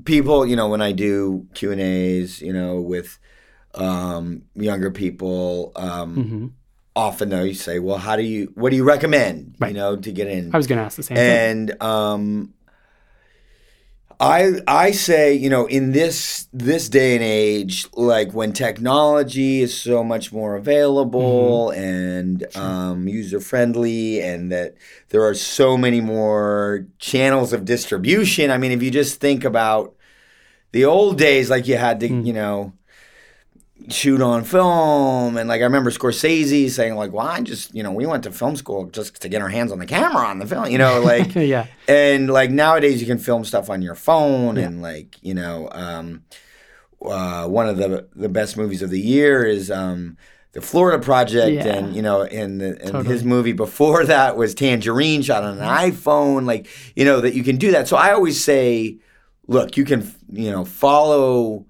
[0.05, 0.45] people.
[0.45, 3.19] You know, when I do Q and A's, you know, with
[3.75, 6.47] um, younger people, um, hmm
[6.95, 8.51] often they say, "Well, how do you?
[8.55, 9.55] What do you recommend?
[9.59, 9.69] Right.
[9.69, 11.29] You know, to get in?" I was going to ask the same thing.
[11.29, 12.53] and um,
[14.21, 19.79] I I say you know in this this day and age, like when technology is
[19.79, 24.75] so much more available and um, user friendly, and that
[25.09, 28.51] there are so many more channels of distribution.
[28.51, 29.95] I mean, if you just think about
[30.73, 32.73] the old days, like you had to you know
[33.89, 37.91] shoot on film and like I remember Scorsese saying like well I just you know
[37.91, 40.45] we went to film school just to get our hands on the camera on the
[40.45, 41.65] film you know like yeah.
[41.87, 46.23] and like nowadays you can film stuff on your phone and like you know um
[47.01, 50.17] uh, one of the the best movies of the year is um
[50.51, 51.75] the Florida Project Yeah.
[51.77, 53.05] and you know and, the, and Totally.
[53.05, 57.43] his movie before that was Tangerine shot on an iPhone like you know that you
[57.43, 58.97] can do that so I always say
[59.47, 61.65] look you can you know follow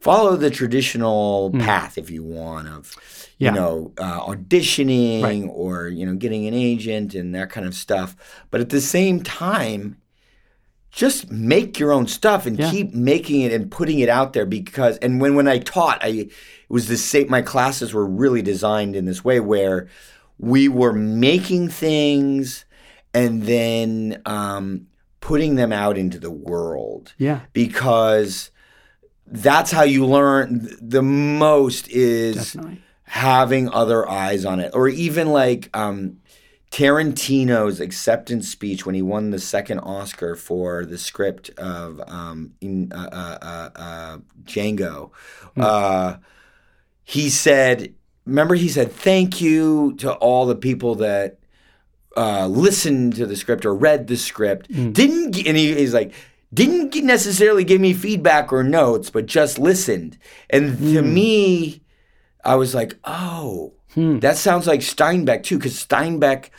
[0.00, 2.94] follow the traditional path if you want of
[3.38, 5.44] you know uh, auditioning Right.
[5.52, 8.16] or you know getting an agent and that kind of stuff
[8.50, 9.96] but at the same time
[10.90, 12.70] just make your own stuff and Yeah.
[12.70, 16.08] keep making it and putting it out there because and when when I taught I
[16.08, 16.30] it
[16.68, 19.88] was the same my classes were really designed in this way where
[20.38, 22.64] we were making things
[23.12, 24.86] and then um,
[25.20, 27.40] putting them out into the world Yeah.
[27.52, 28.50] because
[29.30, 32.82] that's how you learn the most is Definitely.
[33.04, 36.20] having other eyes on it or even like um
[36.70, 42.92] Tarantino's acceptance speech when he won the second Oscar for the script of um, in,
[42.92, 45.10] uh, uh, uh, uh, Django.
[45.56, 46.16] Uh,
[47.02, 47.92] he said,
[48.24, 51.38] "Remember, he said thank you to all the people that
[52.16, 54.68] uh, listened to the script or read the script.
[54.68, 56.12] Didn't and he, he's like."
[56.52, 60.18] Didn't necessarily give me feedback or notes, but just listened.
[60.48, 61.14] And to hmm.
[61.14, 61.82] me,
[62.44, 64.18] I was like, oh, hmm.
[64.18, 66.50] that sounds like Steinbeck too, because Steinbeck,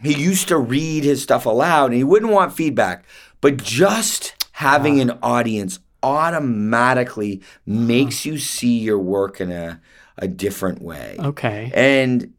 [0.00, 3.04] he used to read his stuff aloud and he wouldn't want feedback,
[3.40, 5.02] but just having ah.
[5.02, 7.46] an audience automatically ah.
[7.66, 9.80] makes you see your work in a,
[10.18, 11.16] a different way.
[11.18, 11.72] Okay.
[11.74, 12.32] And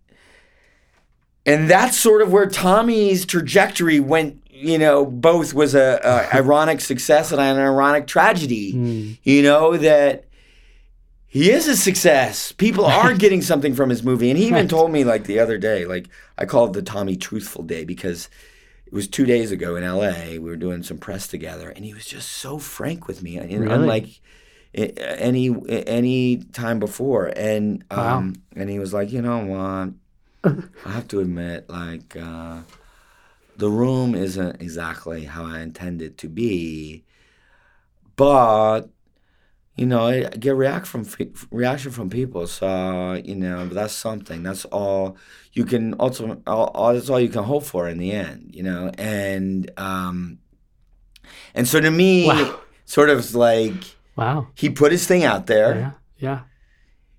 [1.46, 4.42] and that's sort of where Tommy's trajectory went.
[4.56, 9.18] You know, both was a, a ironic success and an ironic tragedy.
[9.24, 10.26] You know that
[11.26, 12.52] he is a success.
[12.52, 14.70] People are getting something from his movie, and he even Right.
[14.70, 18.30] told me like the other day, like I called it the Tommy Truthful Day because
[18.86, 20.38] it was two days ago in L.A.
[20.38, 23.52] We were doing some press together, and he was just so frank with me, and
[23.62, 23.74] Really?
[23.74, 24.08] unlike
[24.76, 28.18] any any time before, and Wow.
[28.20, 30.54] um, and he was like, you know what,
[30.86, 32.16] I have to admit, like.
[32.16, 32.60] Uh,
[33.58, 37.04] the room isn't exactly how I intend it to be,
[38.16, 38.90] but
[39.76, 41.06] you know, I get react from
[41.52, 42.46] reaction from people.
[42.48, 44.44] So you know, that's something.
[44.44, 45.18] That's all
[45.54, 46.44] you can ultimately.
[46.46, 48.52] All, all, that's all you can hope for in the end.
[48.54, 50.40] You know, and um,
[51.56, 52.60] and so to me, Wow.
[52.86, 53.74] sort of like
[54.16, 54.48] Wow.
[54.56, 55.76] he put his thing out there.
[55.76, 55.92] Yeah.
[56.18, 56.40] Yeah.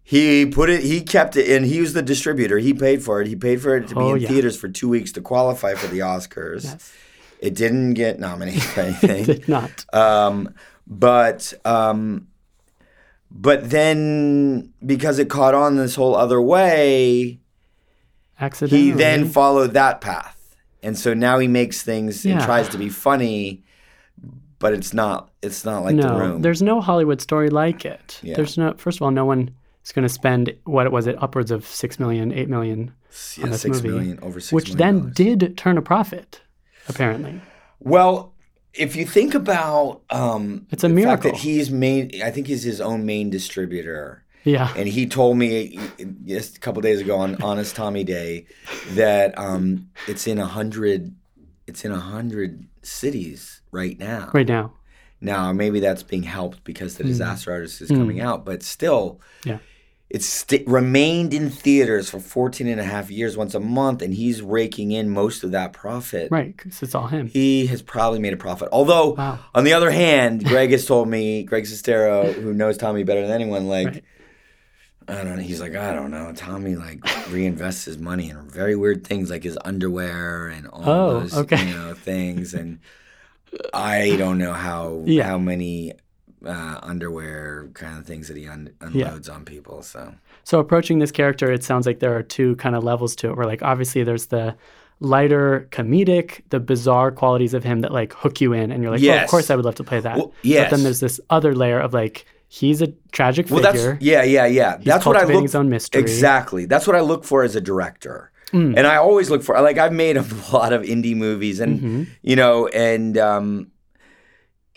[0.06, 0.82] He put it.
[0.82, 2.58] He kept it, and he was the distributor.
[2.58, 3.26] He paid for it.
[3.26, 4.28] He paid for it to be Oh, in yeah.
[4.28, 6.64] theaters for two weeks to qualify for the Oscars.
[6.64, 6.92] Yes.
[7.40, 8.96] It didn't get nominated.
[9.00, 9.84] Did not.
[9.94, 10.54] um,
[10.86, 12.28] but um,
[13.30, 17.40] but then because it caught on this whole other way,
[18.38, 18.82] Accidentally.
[18.82, 22.88] he then followed that path, and so now he makes things and tries to be
[22.90, 23.62] funny,
[24.58, 25.30] but it's not.
[25.42, 26.42] It's not like the room.
[26.42, 28.20] there's no Hollywood story like it.
[28.22, 28.36] Yeah.
[28.36, 28.74] There's no.
[28.76, 31.98] First of all, no one is going to spend what was it, upwards of six
[31.98, 32.92] million, eight million,
[33.36, 35.14] yeah, on this six movie, million over six which then dollars.
[35.14, 36.40] did turn a profit,
[36.88, 37.40] apparently.
[37.80, 38.32] Well,
[38.72, 41.30] if you think about um, It's a miracle.
[41.30, 44.24] that he's made, I think he's his own main distributor.
[44.42, 44.72] Yeah.
[44.76, 45.78] And he told me
[46.26, 48.46] just a couple days ago on Honest Tommy Day
[48.90, 51.14] that um, it's in a hundred,
[51.66, 54.30] it's in a hundred cities right now.
[54.34, 54.72] Right now.
[55.20, 59.46] Now maybe that's being helped because the Disaster Artist is coming out, but still, Mm.
[59.50, 59.58] Yeah.
[60.10, 64.14] It's st- remained in theaters for 14 and a half years, once a month, and
[64.14, 66.30] he's raking in most of that profit.
[66.30, 66.56] Right.
[66.56, 67.26] Because it's all him.
[67.26, 68.68] He has probably made a profit.
[68.70, 69.38] Although, Wow.
[69.54, 73.30] on the other hand, Greg has told me, Greg Sestero, who knows Tommy better than
[73.32, 74.04] anyone, like, Right.
[75.06, 75.42] I don't know.
[75.42, 76.32] He's like, I don't know.
[76.34, 81.20] Tommy like reinvests his money in very weird things like his underwear and all Oh,
[81.20, 81.62] those okay.
[81.68, 82.54] you know things.
[82.54, 82.78] And
[83.74, 85.24] I don't know how Yeah.
[85.24, 85.92] how many
[86.46, 89.82] uh, underwear kind of things that he un- unloads on people.
[89.82, 93.30] So So approaching this character, it sounds like there are two kind of levels to
[93.30, 93.36] it.
[93.36, 94.54] Where like obviously there's the
[95.00, 99.02] lighter comedic, the bizarre qualities of him that like hook you in, and you're like,
[99.02, 100.16] oh, of course I would love to play that.
[100.16, 103.92] Well, But then there's this other layer of like he's a tragic well, figure.
[103.94, 104.76] that's yeah, yeah, yeah.
[104.76, 106.00] that's what I look his own mystery.
[106.00, 106.04] Mm.
[106.04, 106.66] exactly.
[106.66, 108.30] That's what I look for as a director.
[108.52, 112.02] And I always look for like I've made a lot of indie movies, and Mm-hmm.
[112.22, 113.72] you know, and um,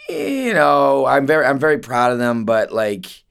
[0.09, 3.23] you know, I'm very I'm very proud of them, but like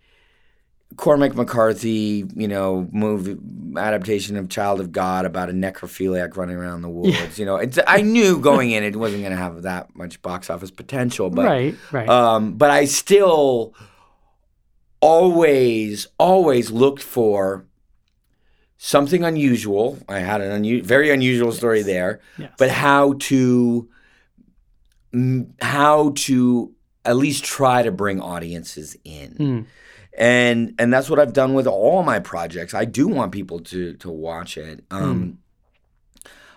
[0.96, 3.36] Cormac McCarthy, you know, movie
[3.76, 7.38] adaptation of Child of God about a necrophiliac running around the woods.
[7.38, 10.48] You know, it's, I knew going in it wasn't going to have that much box
[10.48, 12.08] office potential, but right, right.
[12.08, 13.74] um, but I still
[15.00, 17.66] always, always looked for
[18.78, 19.98] something unusual.
[20.08, 22.52] I had an unu- very unusual story there, yes.
[22.56, 23.88] but how to
[25.60, 26.72] how to
[27.04, 29.34] at least try to bring audiences in.
[29.34, 29.66] Mm.
[30.18, 32.74] And and that's what I've done with all my projects.
[32.74, 34.82] I do want people to to watch it.
[34.90, 34.96] Hmm.
[34.96, 35.38] Um,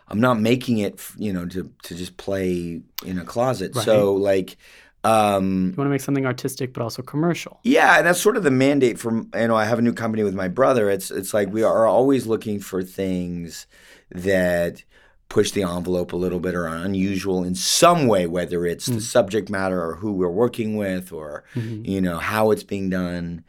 [0.07, 3.75] I'm not making it, you know, to to just play in a closet.
[3.75, 4.57] So like,
[5.03, 7.59] um, you want to make something artistic but also commercial.
[7.63, 10.23] yeah, and that's sort of the mandate for you know I have a new company
[10.23, 10.89] with my brother.
[10.89, 13.67] It's it's like we are always looking for things
[14.11, 14.83] that
[15.29, 18.93] push the envelope a little bit or are unusual in some way, whether it's the
[18.93, 19.01] mm.
[19.01, 21.85] subject matter or who we're working with or mm-hmm.
[21.85, 23.43] you know how it's being done.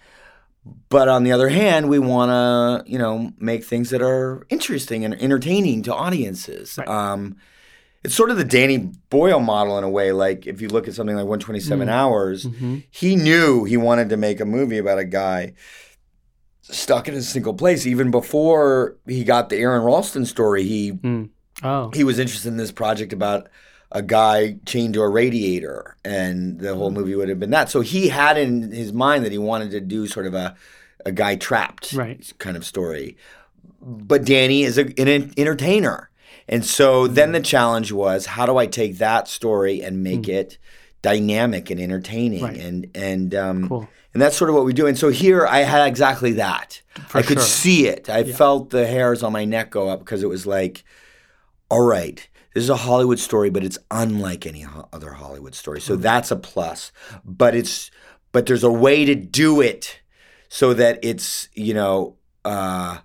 [0.90, 5.04] But on the other hand, we want to you know make things that are interesting
[5.04, 6.76] and entertaining to audiences.
[6.78, 6.86] Right.
[6.86, 7.36] Um,
[8.04, 10.12] it's sort of the Danny Boyle model in a way.
[10.12, 11.90] Like if you look at something like 127 mm.
[11.90, 12.78] Hours, mm-hmm.
[12.90, 15.54] he knew he wanted to make a movie about a guy
[16.62, 17.86] stuck in a single place.
[17.86, 21.30] Even before he got the Aron Ralston story, he mm.
[21.62, 23.48] Oh, he was interested in this project about
[23.92, 26.96] a guy chained to a radiator, and the whole hmm.
[26.96, 27.70] movie would have been that.
[27.70, 30.56] So he had in his mind that he wanted to do sort of a
[31.06, 32.30] a guy trapped Right.
[32.38, 33.16] kind of story.
[33.80, 36.10] But Danny is a, an entertainer.
[36.48, 37.34] And so then hmm.
[37.34, 40.32] the challenge was how do I take that story and make hmm.
[40.32, 40.58] it
[41.02, 42.56] dynamic and entertaining Right.
[42.58, 43.88] and and um, Cool.
[44.12, 44.86] and that's sort of what we do.
[44.86, 46.82] And so here I had exactly that.
[47.08, 47.46] For I could sure.
[47.46, 48.10] see it.
[48.10, 50.84] I felt the hairs on my neck go up because it was like,
[51.70, 55.80] all right, this is a Hollywood story, but it's unlike any ho- other Hollywood story.
[55.80, 56.90] So that's a plus.
[57.24, 57.90] But it's
[58.32, 60.00] but there's a way to do it
[60.48, 62.98] so that it's you know uh,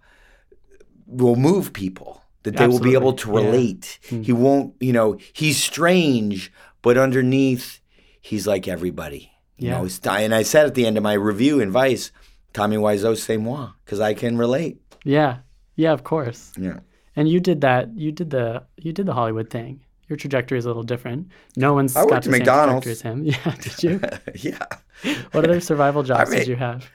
[1.06, 3.44] will move people that they will be able to Absolutely.
[3.44, 3.52] Yeah.
[3.52, 4.00] relate.
[4.26, 6.52] He won't you know he's strange,
[6.82, 7.80] but underneath
[8.22, 9.32] he's like everybody.
[9.58, 9.82] You Yeah.
[9.82, 12.12] know, and I said at the end of my review in Vice,
[12.54, 14.78] Tommy Wiseau, c'est moi, because I can relate.
[15.06, 15.38] yeah,
[15.76, 16.52] yeah, of course.
[16.58, 16.80] Yeah.
[17.16, 17.98] And you did that.
[17.98, 19.82] You did the you did the Hollywood thing.
[20.08, 21.30] Your trajectory is a little different.
[21.56, 22.84] No one's I got worked the at same McDonald's.
[22.86, 23.24] trajectory as him.
[23.46, 24.52] Yeah, did you?
[24.52, 25.14] yeah.
[25.32, 26.90] what other survival jobs mean- did you have?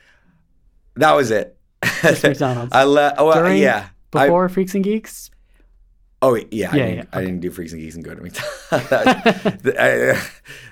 [0.96, 1.56] That was it.
[2.02, 2.72] Just McDonald's.
[2.72, 3.16] I left.
[3.18, 3.88] Oh, During- yeah.
[4.12, 5.30] I- Before Freaks and Geeks?
[6.22, 6.70] oh, yeah.
[6.72, 8.68] I, Yeah, didn't, yeah, I didn't do Freaks and Geeks and go to McDonald's.
[9.78, 10.20] I-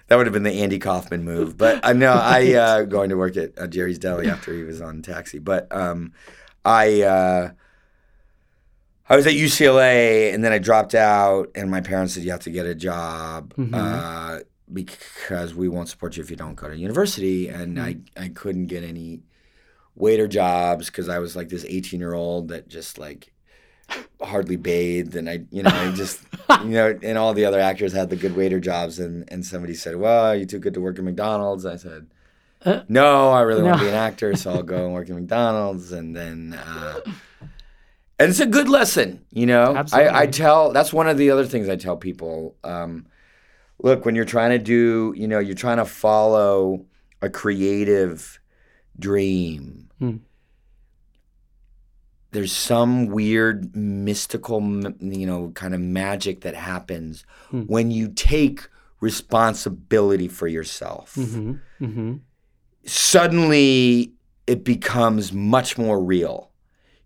[0.08, 1.56] that would have been the Andy Kaufman move.
[1.56, 4.80] But uh, no, I uh, going to work at uh, Jerry's Deli after he was
[4.80, 5.38] on Taxi.
[5.38, 6.12] But um,
[6.64, 7.52] I.
[9.08, 12.40] I was at UCLA and then I dropped out, and my parents said you have
[12.40, 13.74] to get a job Mm-hmm.
[13.74, 14.38] uh,
[14.70, 17.48] because we won't support you if you don't go to university.
[17.48, 18.22] And I, Mm-hmm.
[18.22, 19.22] I couldn't get any
[19.96, 23.32] waiter jobs because I was like this 18 year old that just like
[24.20, 26.20] hardly bathed, and I, you know, I just,
[26.62, 29.72] you know, and all the other actors had the good waiter jobs, and and somebody
[29.74, 32.06] said, "Well, you're you too good to work at McDonald's?" I said.
[32.64, 35.14] Uh, No, I really want to be an actor, so I'll go and work at
[35.20, 37.00] McDonald's, and then uh,
[38.18, 39.76] and it's a good lesson, you know.
[39.76, 40.10] Absolutely.
[40.10, 42.56] I, I tell that's one of the other things I tell people.
[42.64, 43.06] Um,
[43.80, 46.84] look, when you're trying to do, you know, you're trying to follow
[47.22, 48.40] a creative
[48.98, 49.88] dream.
[49.98, 50.16] Hmm.
[52.30, 54.60] There's some weird mystical,
[55.00, 57.62] you know, kind of magic that happens Hmm.
[57.62, 58.68] when you take
[59.00, 61.52] responsibility for yourself Mm-hmm.
[61.84, 62.14] Mm-hmm.
[62.84, 64.12] suddenly
[64.48, 66.50] it becomes much more real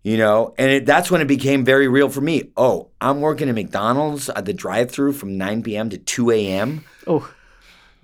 [0.03, 0.53] you know?
[0.57, 2.51] And it, that's when it became very real for me.
[2.57, 7.29] Oh i'm working at mcdonald's at the drive-through from 9 p.m to 2 a.m Oh,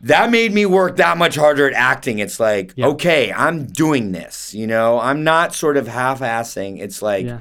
[0.02, 2.20] that made me work that much harder at acting.
[2.20, 2.88] It's like Yeah.
[2.88, 5.00] okay i'm doing this you know?
[5.00, 6.80] I'm not sort of half-assing.
[6.80, 7.40] It's like yeah.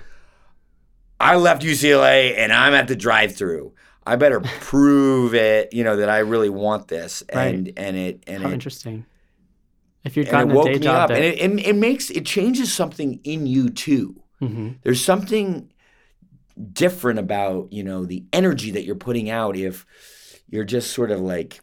[1.21, 3.73] i left ucla and i'm at the drive-through
[4.07, 7.23] i better prove it you know that i really want this.
[7.29, 9.05] And and it and How it interesting.
[10.05, 12.09] If and gotten a woke day me job up, that, and it, it, it makes
[12.11, 14.23] it changes something in you too.
[14.41, 14.77] Mhm.
[14.83, 15.71] There's something
[16.73, 19.87] different about you know the energy that you're putting out if
[20.49, 21.61] you're just sort of like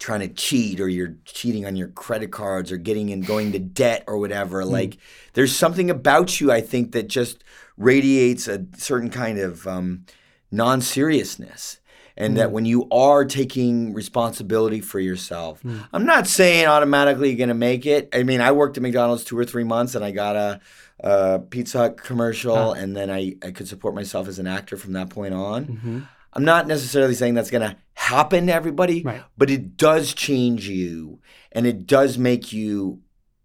[0.00, 3.58] trying to cheat or you're cheating on your credit cards or getting and going to
[3.60, 4.64] debt or whatever.
[4.64, 4.98] Like
[5.34, 7.44] there's something about you i think that just
[7.76, 10.04] radiates a certain kind of um,
[10.50, 11.80] non-seriousness.
[12.16, 15.60] And that when you are taking responsibility for yourself
[15.92, 18.08] i'm not saying automatically you're going to make it.
[18.12, 20.60] I mean i worked at mcdonald's two or three months and i got a,
[21.00, 24.92] a pizza hut commercial and then I, I could support myself as an actor from
[24.92, 25.98] that point on Mm-hmm.
[26.32, 29.22] i'm not necessarily saying that's going to happen to everybody Right.
[29.36, 31.20] but it does change you
[31.52, 33.00] and it does make you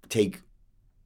[0.09, 0.41] take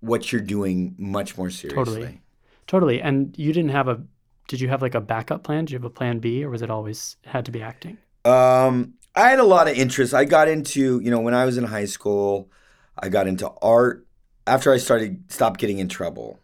[0.02, 2.20] what you're doing much more seriously Totally.
[2.68, 3.02] Totally.
[3.02, 4.02] And you didn't have a,
[4.48, 5.66] did you have like a backup plan?
[5.66, 7.98] Did you have a plan B or was it always had to be acting?
[8.24, 10.14] Um, I had a lot of interest.
[10.14, 12.50] I got into, you know, when I was in high school,
[12.98, 14.08] I got into art
[14.48, 16.40] after I started stopped getting in trouble.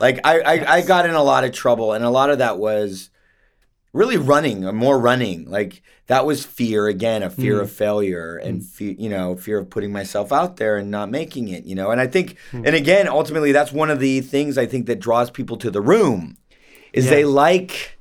[0.00, 2.58] Like I, I, I got in a lot of trouble, and a lot of that
[2.58, 3.10] was
[3.92, 5.48] really running or more running.
[5.50, 7.62] Like that was fear again, a fear Mm.
[7.62, 11.48] of failure and fear, you know, fear of putting myself out there and not making
[11.48, 11.64] it.
[11.64, 12.64] You know, and I think, Hmm.
[12.66, 15.80] and again, ultimately, that's one of the things I think that draws people to the
[15.80, 16.36] room,
[16.92, 17.10] is Yeah.
[17.10, 17.98] they like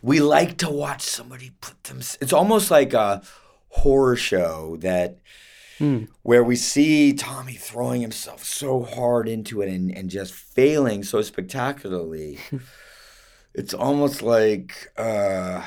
[0.00, 3.20] we like to watch somebody put them it's almost like a
[3.70, 5.18] horror show that
[5.78, 6.04] Hmm.
[6.22, 11.22] where we see tommy throwing himself so hard into it and, and just failing so
[11.22, 12.38] spectacularly
[13.54, 15.62] it's almost like uh,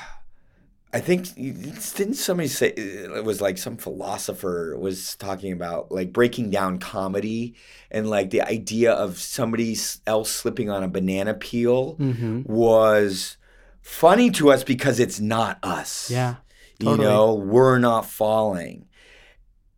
[0.93, 6.49] I think didn't somebody say it was like some philosopher was talking about like breaking
[6.49, 7.55] down comedy
[7.89, 12.41] and like the idea of somebody else slipping on a banana peel Mm-hmm.
[12.43, 13.37] was
[13.81, 16.11] funny to us because it's not us.
[16.11, 16.35] Yeah.
[16.79, 18.87] You know, we're not falling.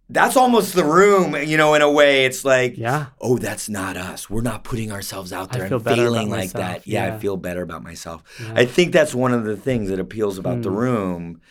[0.10, 2.26] That's almost the room, you know, in a way.
[2.26, 3.08] It's like, Yeah.
[3.22, 4.30] oh, that's not us.
[4.30, 6.64] We're not putting ourselves out there and failing like myself.
[6.64, 6.88] that.
[6.88, 7.16] Yeah, Yeah.
[7.16, 8.22] I feel better about myself.
[8.42, 8.54] Yeah.
[8.56, 10.76] I think that's one of the things that appeals about the Mm.
[10.78, 11.42] room,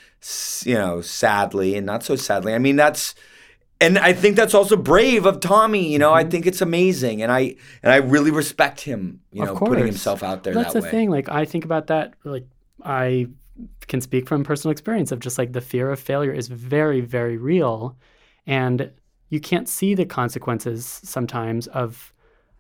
[0.64, 2.54] you know, sadly and not so sadly.
[2.54, 3.14] I mean, that's
[3.80, 6.12] and I think that's also brave of Tommy, you know.
[6.12, 9.54] I think it's amazing and I and I really respect him, you Mm-hmm.
[9.54, 10.90] Know, putting himself out there That's that the way.
[10.90, 11.10] thing.
[11.10, 12.14] Like I think about that.
[12.22, 12.46] Like
[12.84, 13.26] I
[13.88, 17.36] can speak from personal experience of just like the fear of failure is very, very
[17.38, 17.96] real,
[18.46, 18.90] and
[19.28, 22.12] you can't see the consequences sometimes of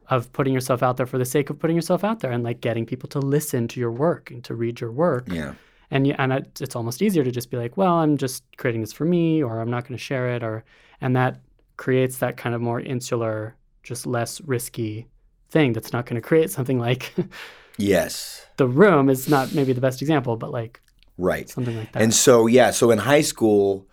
[0.08, 2.60] of putting yourself out there for the sake of putting yourself out there and like
[2.60, 5.26] getting people to listen to your work and to read your work.
[5.28, 5.54] Yeah.
[5.90, 8.80] and you, and it, it's almost easier to just be like, well, I'm just creating
[8.80, 10.64] this for me, or I'm not going to share it, or
[11.00, 11.40] and that
[11.76, 15.06] creates that kind of more insular, just less risky
[15.50, 17.14] thing that's not going to create something like
[17.78, 18.44] Yes.
[18.56, 20.80] the room is not maybe the best example, but like
[21.18, 21.48] Right.
[21.48, 22.02] something like that.
[22.02, 23.86] And so, yeah, so in high school,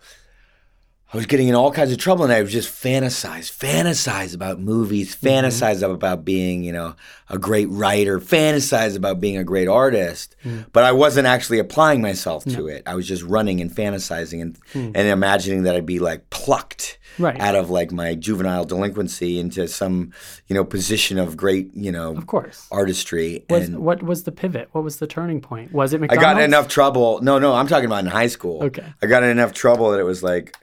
[1.12, 4.60] I was getting in all kinds of trouble and I was just fantasize, fantasize about
[4.60, 5.26] movies, Mm-hmm.
[5.26, 6.94] fantasize about being, you know,
[7.28, 10.36] a great writer, fantasize about being a great artist.
[10.44, 10.66] Mm.
[10.72, 12.84] But I wasn't actually applying myself to it.
[12.86, 14.92] I was just running and fantasizing and, Mm.
[14.94, 17.40] and imagining that I'd be like plucked Right.
[17.40, 20.12] out of like my juvenile delinquency into some,
[20.46, 22.68] you know, position of great, you know, of course.
[22.70, 23.44] artistry.
[23.50, 24.68] Was, and what was the pivot?
[24.72, 25.72] What was the turning point?
[25.72, 27.20] Was it I got in enough trouble.
[27.20, 28.62] No, no, I'm talking about in high school.
[28.62, 28.84] Okay.
[29.02, 30.56] I got in enough trouble that it was like,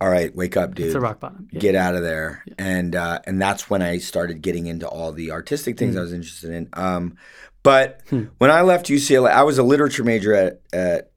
[0.00, 0.86] all right, wake up, dude.
[0.86, 1.48] It's a rock bottom.
[1.50, 1.60] Yeah.
[1.60, 2.44] Get out of there.
[2.58, 5.98] And uh, and that's when I started getting into all the artistic things Hmm.
[5.98, 6.68] I was interested in.
[6.72, 7.16] Um,
[7.62, 8.00] but
[8.38, 11.10] when I left UCLA, I was a literature major at at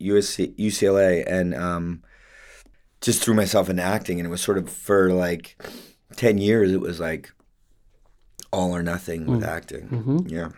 [0.00, 2.02] USC, UCLA, and um,
[3.00, 4.18] just threw myself into acting.
[4.20, 5.60] And it was sort of for like
[6.16, 6.72] ten years.
[6.72, 7.32] It was like
[8.52, 9.88] all or nothing with acting.
[9.88, 10.30] Mhm.
[10.30, 10.48] Yeah.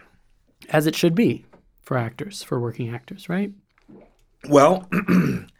[0.71, 1.45] As it should be
[1.83, 3.53] for actors, for working actors, right?
[4.49, 4.89] Well,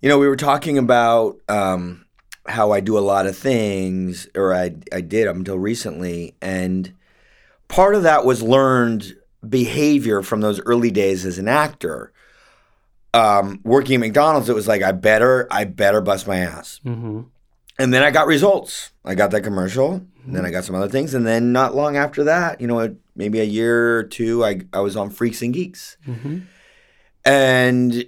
[0.00, 2.06] you know, we were talking about um,
[2.46, 6.34] how I do a lot of things, or I, I did until recently.
[6.40, 6.92] And
[7.68, 9.14] part of that was learned
[9.46, 12.12] behavior from those early days as an actor.
[13.12, 16.80] Um, working at McDonald's, it was like, I better, I better bust my ass.
[16.84, 17.22] Mm-hmm.
[17.78, 18.92] And then I got results.
[19.04, 20.06] I got that commercial.
[20.26, 21.14] And then I got some other things.
[21.14, 24.80] And then not long after that, you know, maybe a year or two, I, I
[24.80, 26.40] was on Freaks and Geeks Mm-hmm.
[27.24, 28.04] and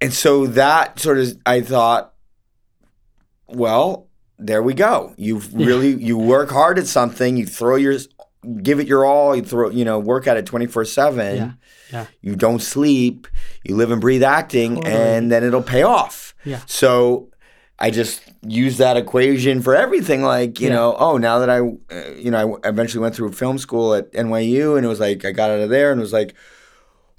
[0.00, 2.14] and so that sort of I thought,
[3.48, 5.14] well, there we go.
[5.16, 7.36] You really you work hard at something.
[7.36, 7.96] You throw your
[8.62, 9.34] give it your all.
[9.34, 11.58] You throw you know work at it twenty four seven.
[11.92, 12.06] Yeah.
[12.20, 13.26] You don't sleep.
[13.64, 14.94] You live and breathe acting, Totally.
[14.94, 16.34] and then it'll pay off.
[16.44, 16.60] Yeah.
[16.66, 17.28] So.
[17.80, 20.22] I just use that equation for everything.
[20.24, 20.74] Like, you Yeah.
[20.74, 24.10] know, oh, now that I, uh, you know, I eventually went through film school at
[24.14, 26.34] NYU and it was like, I got out of there and it was like,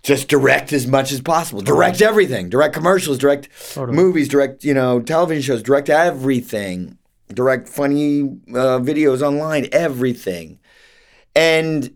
[0.03, 1.61] just direct as much as possible.
[1.61, 2.49] Direct everything.
[2.49, 3.95] Direct commercials, direct Totally.
[3.95, 6.97] movies, direct, you know, television shows, direct everything.
[7.33, 10.59] Direct funny uh, videos online, everything.
[11.35, 11.95] And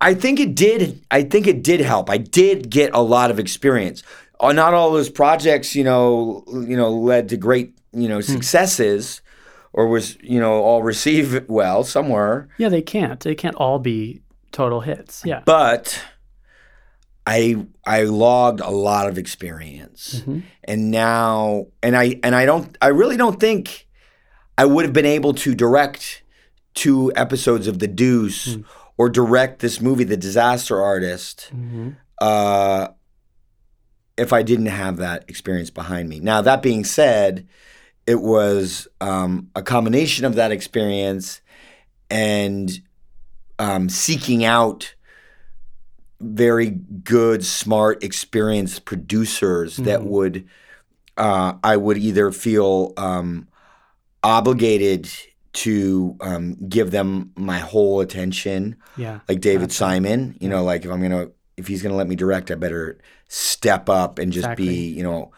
[0.00, 2.08] I think it did I think it did help.
[2.08, 4.02] I did get a lot of experience.
[4.40, 9.20] Uh, not all those projects, you know, you know, led to great, you know, successes
[9.72, 12.48] or was, you know, all received well somewhere.
[12.58, 13.20] Yeah, they can't.
[13.20, 15.22] They can't all be total hits.
[15.24, 15.42] Yeah.
[15.44, 16.00] but
[17.26, 17.56] I
[17.86, 20.42] I logged a lot of experience, Mhm.
[20.64, 23.86] and now and I and I don't I really don't think
[24.58, 26.22] I would have been able to direct
[26.74, 28.56] two episodes of The Deuce
[28.98, 31.96] or direct this movie, The Disaster Artist, Mhm.
[32.20, 32.88] uh,
[34.16, 36.20] if I didn't have that experience behind me.
[36.20, 37.46] Now that being said,
[38.06, 41.40] it was um, a combination of that experience
[42.10, 42.70] and
[43.58, 44.94] um, seeking out
[46.20, 50.06] very good, smart, experienced producers that Mhm.
[50.06, 50.44] would
[51.16, 53.46] uh, I would either feel um,
[54.24, 55.08] obligated
[55.52, 59.20] to um, give them my whole attention, Yeah.
[59.28, 59.74] like David Gotcha.
[59.74, 60.36] Simon.
[60.40, 62.98] You know, like if I'm gonna if he's gonna let me direct, I better
[63.28, 64.66] step up and just Exactly.
[64.66, 65.30] be you know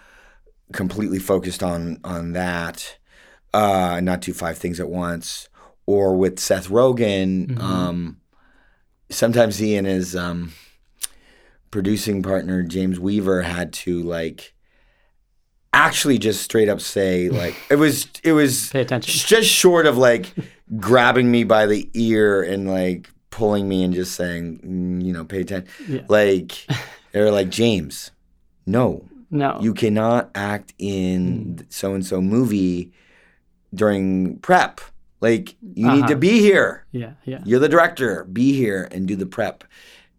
[0.72, 2.96] completely focused on on that,
[3.52, 5.48] uh, not do five things at once.
[5.84, 7.60] Or with Seth Rogen, Mhm.
[7.60, 8.16] um,
[9.10, 10.52] sometimes he and his um,
[11.80, 14.54] producing partner James Weaver had to like
[15.74, 19.12] actually just straight up say like it was it was Pay attention.
[19.28, 20.32] just short of like
[20.78, 25.22] grabbing me by the ear and like pulling me and just saying, mm, you know,
[25.26, 25.68] pay attention.
[25.86, 26.00] Yeah.
[26.08, 26.66] Like
[27.12, 28.10] they're like James,
[28.64, 29.58] no, No.
[29.60, 32.90] you cannot act in so and so movie
[33.74, 34.80] during prep.
[35.20, 36.14] Like you need to Uh-huh.
[36.14, 36.86] be here.
[36.92, 37.40] yeah, yeah.
[37.44, 38.24] You're the director.
[38.24, 39.64] Be here and do the prep.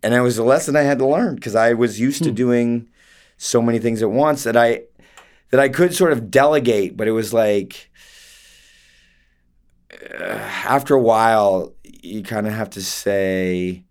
[0.03, 2.89] And it was a lesson I had to learn because I was used to doing
[3.37, 4.83] so many things at once that I
[5.51, 7.89] that I could sort of delegate, but it was like
[9.91, 13.83] uh, after a while you kind of have to say,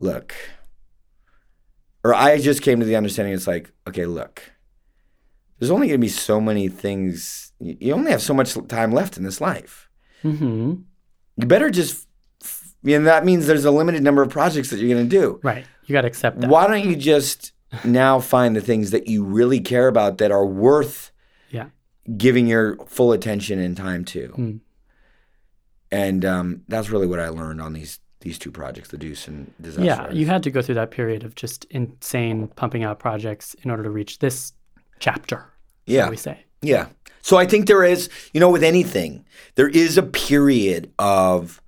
[0.00, 0.34] look,
[2.02, 4.52] or I just came to the understanding it's like, okay, look,
[5.58, 7.52] there's only going to be so many things.
[7.60, 9.88] You only have so much time left in this life
[10.22, 10.74] hmm
[11.36, 12.06] you better just
[12.82, 15.38] you know that means there's a limited number of projects that you're going to do
[15.42, 15.64] Right.
[15.86, 16.48] You got to accept that.
[16.50, 17.52] why don't you just
[17.84, 21.10] now find the things that you really care about that are worth
[21.50, 21.66] Yeah.
[22.16, 24.56] giving your full attention and time to Hmm.
[25.90, 29.50] and um, that's really what i learned on these these two projects the deuce and
[29.60, 33.54] disaster Yeah, you had to go through that period of just insane pumping out projects
[33.62, 34.52] in order to reach this
[34.98, 35.46] chapter.
[35.86, 36.10] Yeah.
[36.10, 36.44] We say?
[36.60, 36.88] Yeah.
[37.22, 39.24] So I think there is, you know, with anything,
[39.54, 41.59] there is a period of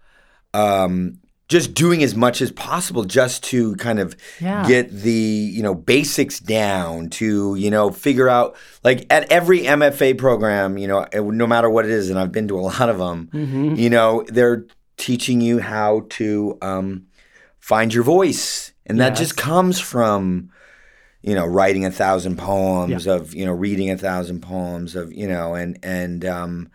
[0.54, 4.66] um, just doing as much as possible just to kind of Yeah.
[4.66, 10.16] get the, you know, basics down to, you know, figure out like at every MFA
[10.16, 12.98] program, you know, no matter what it is, and I've been to a lot of
[12.98, 13.74] them, Mm-hmm.
[13.74, 14.64] you know, they're
[14.96, 17.06] teaching you how to um,
[17.60, 18.72] find your voice.
[18.86, 20.50] And that just comes from,
[21.22, 25.28] you know, writing a thousand poems, of you know, reading a thousand poems, of you
[25.28, 26.70] know, and and um,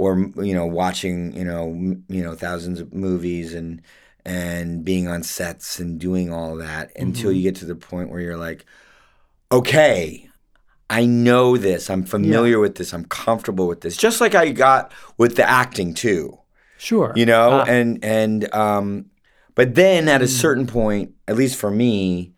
[0.00, 3.82] or you know, watching you know, m- you know, thousands of movies and
[4.24, 8.20] and being on sets and doing all that until you get to the point where
[8.20, 8.64] you're like,
[9.52, 10.28] okay,
[10.88, 14.92] I know this, I'm familiar with this, I'm comfortable with this, just like I got
[15.18, 16.38] with the acting too.
[16.78, 17.12] Sure.
[17.14, 17.60] you know?
[17.60, 19.10] Ah, and and um
[19.54, 22.32] but then at a certain point at least for me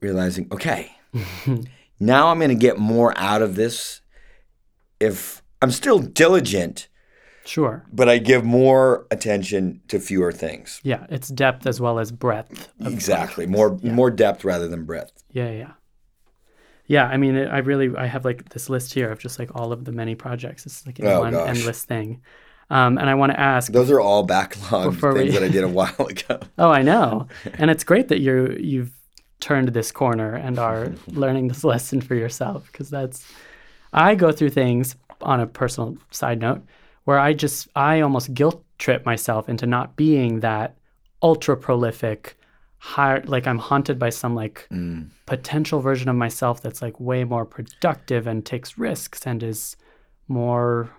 [0.00, 0.92] realizing okay
[1.98, 4.02] now i'm going to get more out of this
[5.00, 6.88] if i'm still diligent
[7.44, 7.84] sure.
[7.92, 12.68] but i give more attention to fewer things Yeah, it's depth as well as breadth.
[12.84, 15.72] exactly more more depth rather than breadth Yeah, yeah.
[16.86, 19.72] Yeah, I mean, I really, I have like this list here of just like all
[19.72, 20.66] of the many projects.
[20.66, 21.48] It's like Oh, one gosh.
[21.48, 22.20] endless thing.
[22.68, 25.64] Um, and I want to ask, those are all backlog things we- that i did
[25.64, 27.28] a while ago oh, I know,
[27.60, 28.92] and it's great that you you've
[29.40, 30.92] turned this corner and are
[31.22, 33.18] learning this lesson for yourself because that's,
[33.92, 36.62] I go through things on a personal side note
[37.04, 40.76] where I just, I almost guilt trip myself into not being that
[41.22, 42.36] ultra prolific,
[42.78, 45.10] high, like I'm haunted by some like Mm.
[45.26, 49.76] potential version of myself that's like way more productive and takes risks and is
[50.28, 50.90] more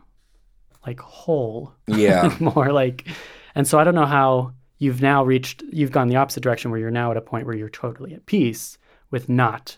[0.86, 3.07] like whole yeah more like
[3.55, 6.80] and so i don't know how you've now reached you've gone the opposite direction where
[6.80, 8.78] you're now at a point where you're totally at peace
[9.09, 9.78] with not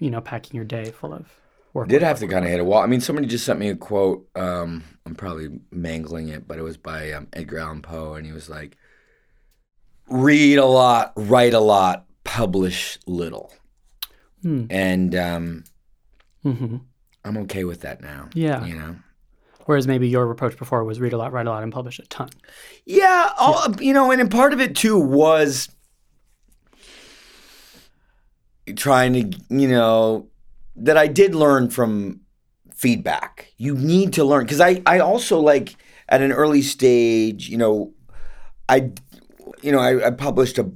[0.00, 1.28] you know packing your day full of
[1.72, 2.82] work did work, have to kind of hit a wall.
[2.82, 4.28] I mean, somebody just sent me a quote.
[4.34, 8.32] Um, I'm probably mangling it, but it was by um, Edgar Allan Poe, and he
[8.32, 8.76] was like,
[10.08, 13.52] "Read a lot, write a lot, publish little."
[14.42, 14.66] Hmm.
[14.70, 15.64] And um,
[16.42, 16.76] hmm
[17.24, 18.28] I'm okay with that now.
[18.34, 18.64] Yeah.
[18.64, 18.96] you know.
[19.66, 22.02] whereas maybe your approach before was read a lot write a lot and publish a
[22.06, 22.30] ton
[22.84, 25.68] Yeah, all, you know, and, and part of it too was
[28.76, 30.28] trying to, you know,
[30.76, 32.20] that I did learn from
[32.74, 33.52] feedback.
[33.56, 35.76] You need to learn because I, I also like
[36.08, 37.92] at an early stage, you know,
[38.68, 38.90] I,
[39.62, 40.70] you know, I, I published a,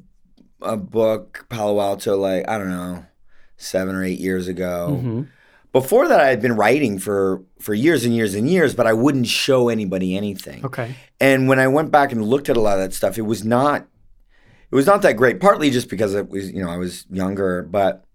[0.62, 3.04] a book, Palo Alto, like I don't know,
[3.56, 4.98] seven or eight years ago.
[5.02, 5.22] hmm
[5.72, 8.92] Before that, I had been writing for for years and years and years, but I
[8.92, 10.64] wouldn't show anybody anything.
[10.64, 13.22] okay And when I went back and looked at a lot of that stuff, it
[13.22, 13.86] was not
[14.70, 15.38] it was not that great.
[15.40, 18.05] Partly just because it was you know I was younger, but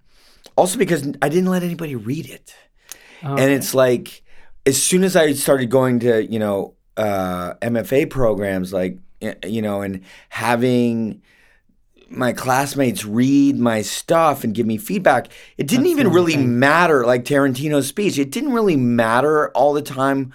[0.62, 2.54] also because I didn't let anybody read it.
[3.24, 3.44] Okay.
[3.44, 4.22] And it's like
[4.68, 9.00] as soon as I started going to you know uh, MFA programs, like
[9.44, 11.24] you know, and having
[12.10, 17.08] my classmates read my stuff and give me feedback, it didn't That's even really matter.
[17.08, 20.32] Like Tarantino's speech, it didn't really matter all the time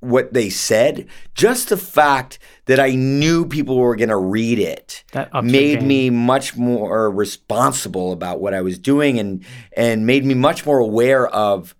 [0.00, 1.06] what they said.
[1.34, 6.10] Just the fact that I knew people were going to read it that made me
[6.10, 9.44] much more responsible about what I was doing and
[9.76, 11.74] and made me much more aware of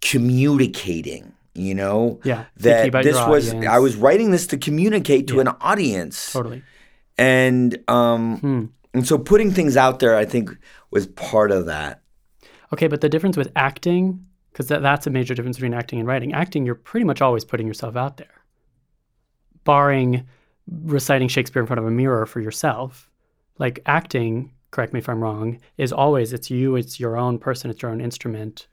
[0.00, 1.32] communicating.
[1.56, 3.66] You know yeah that this was audience.
[3.68, 5.42] I was writing this to communicate to Yeah.
[5.42, 6.62] an audience, totally
[7.16, 8.64] and um Hmm.
[8.92, 10.50] and so putting things out there, I think,
[10.90, 12.00] was part of that.
[12.72, 16.06] Okay, but the difference with acting, because that, that's a major difference between acting and
[16.06, 16.32] writing.
[16.32, 18.44] Acting, you're pretty much always putting yourself out there,
[19.64, 20.28] barring
[20.84, 23.10] reciting Shakespeare in front of a mirror for yourself.
[23.58, 27.68] Like acting, correct me if I'm wrong, is always it's you, it's your own person,
[27.68, 28.68] it's your own instrument.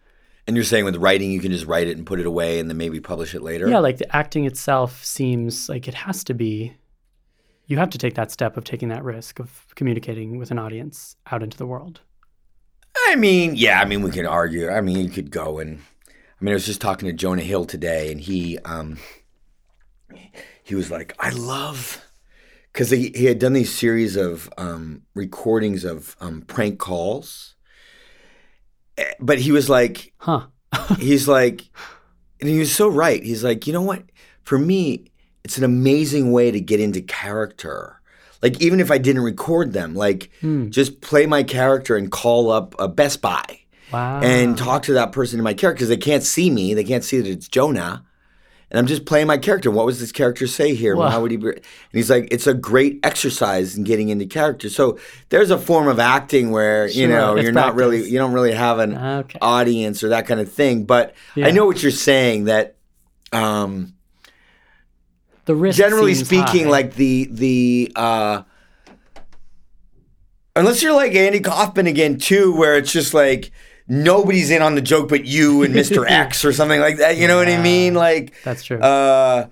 [0.46, 2.70] And you're saying with writing, you can just write it and put it away and
[2.70, 3.68] then maybe publish it later?
[3.68, 6.76] Yeah, like the acting itself seems like it has to be.
[7.66, 11.16] You have to take that step of taking that risk of communicating with an audience
[11.32, 12.02] out into the world.
[13.08, 14.70] I mean, yeah, I mean, we can argue.
[14.70, 15.80] I mean, you could go and,
[16.10, 18.98] I mean, I was just talking to Jonah Hill today, and he, um,
[20.64, 22.04] he was like, I love,
[22.72, 27.56] because he, he had done these series of um, recordings of um, prank calls,
[28.98, 30.48] Eh, but he was like, Huh.
[31.00, 31.64] he's like,
[32.40, 33.24] and he was so right.
[33.24, 34.04] He's like, you know what?
[34.44, 35.12] For me,
[35.44, 38.01] it's an amazing way to get into character.
[38.42, 40.32] Like even if I didn't record them, like
[40.70, 43.60] just play my character and call up a Best Buy
[43.94, 44.22] Wow.
[44.22, 46.74] and talk to that person in my character because they can't see me.
[46.74, 48.06] They can't see that it's Jonah.
[48.72, 49.70] And I'm just playing my character.
[49.70, 50.96] What was this character say here?
[50.96, 51.10] Wow.
[51.10, 51.36] How would he?
[51.36, 51.48] Be?
[51.50, 51.60] And
[51.92, 54.70] he's like, it's a great exercise in getting into character.
[54.70, 58.54] So there's a form of acting where you know you're not really, you don't really
[58.54, 59.38] have an Okay.
[59.42, 60.86] audience or that kind of thing.
[60.86, 61.48] But Yeah.
[61.48, 62.46] I know what you're saying.
[62.46, 62.78] That
[63.34, 63.94] um,
[65.52, 66.70] the risk generally speaking, high.
[66.72, 68.44] like the the uh,
[70.56, 73.52] unless you're like Andy Kaufman again too, where it's just like
[73.88, 76.06] nobody's in on the joke but you and Mr.
[76.08, 77.18] X or something like that.
[77.18, 77.94] You know what I mean?
[77.94, 78.80] Like That's true.
[78.80, 79.48] uh,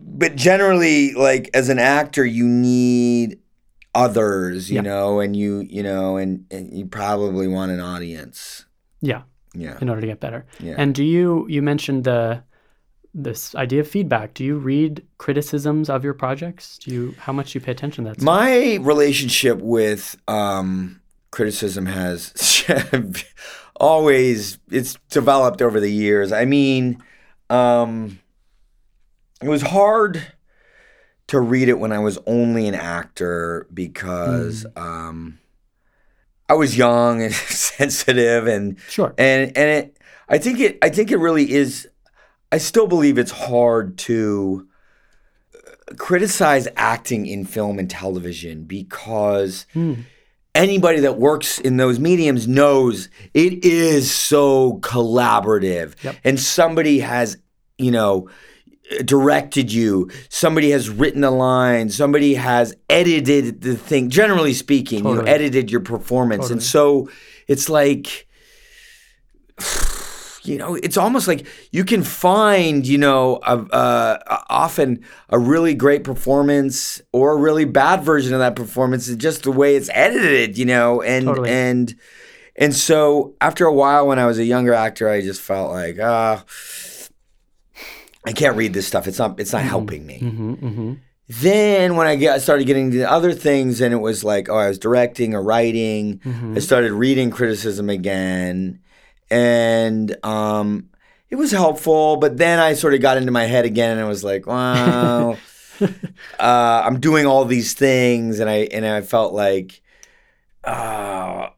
[0.00, 3.38] but generally, like as an actor, you need
[3.94, 4.80] others, you Yeah.
[4.82, 8.64] know, and you you know, and and you probably want an audience.
[9.00, 9.22] yeah.
[9.54, 9.78] Yeah.
[9.80, 10.44] in order to get better.
[10.60, 10.74] Yeah.
[10.76, 12.42] And do you you mentioned the
[13.14, 14.34] this idea of feedback?
[14.34, 16.78] Do you read criticisms of your projects?
[16.78, 18.16] Do you how much do you pay attention to that?
[18.20, 18.24] stuff?
[18.24, 21.00] My relationship with um,
[21.30, 22.64] criticism has
[23.76, 26.32] always it's developed over the years.
[26.32, 27.02] I mean,
[27.50, 28.18] um,
[29.42, 30.22] it was hard
[31.28, 35.38] to read it when I was only an actor because um,
[36.48, 39.14] I was young and sensitive and Sure.
[39.18, 39.96] and and it
[40.28, 41.88] I think it I think it really is
[42.50, 44.66] I still believe it's hard to
[45.54, 49.94] uh, criticize acting in film and television because Hmm.
[50.54, 56.16] anybody that works in those mediums knows it is so collaborative Yep.
[56.24, 57.36] and somebody has
[57.76, 58.28] you know
[59.04, 65.28] directed you somebody has written a line somebody has edited the thing generally speaking Totally.
[65.28, 67.10] you edited your performance and so
[67.46, 68.26] it's like
[70.48, 75.74] you know it's almost like you can find you know a, uh, often a really
[75.74, 79.90] great performance or a really bad version of that performance is just the way it's
[79.92, 81.50] edited you know and Totally.
[81.50, 81.94] and
[82.56, 85.98] and so after a while when i was a younger actor i just felt like
[86.00, 86.44] ah
[88.26, 89.06] i can't read this stuff.
[89.06, 90.18] It's not it's not helping me.
[90.18, 90.92] Hmm hmm
[91.30, 94.68] then when I get, started getting into other things, and it was like, oh, I
[94.68, 96.22] was directing or writing.
[96.56, 98.80] I started reading criticism again,
[99.30, 100.88] and um,
[101.30, 102.16] it was helpful.
[102.16, 105.36] But then I sort of got into my head again, and I was like, wow,
[105.80, 105.86] uh,
[106.40, 109.80] I'm doing all these things, and I and I felt like,
[110.64, 111.48] uh,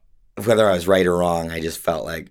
[0.43, 2.29] whether I was right or wrong, I just felt like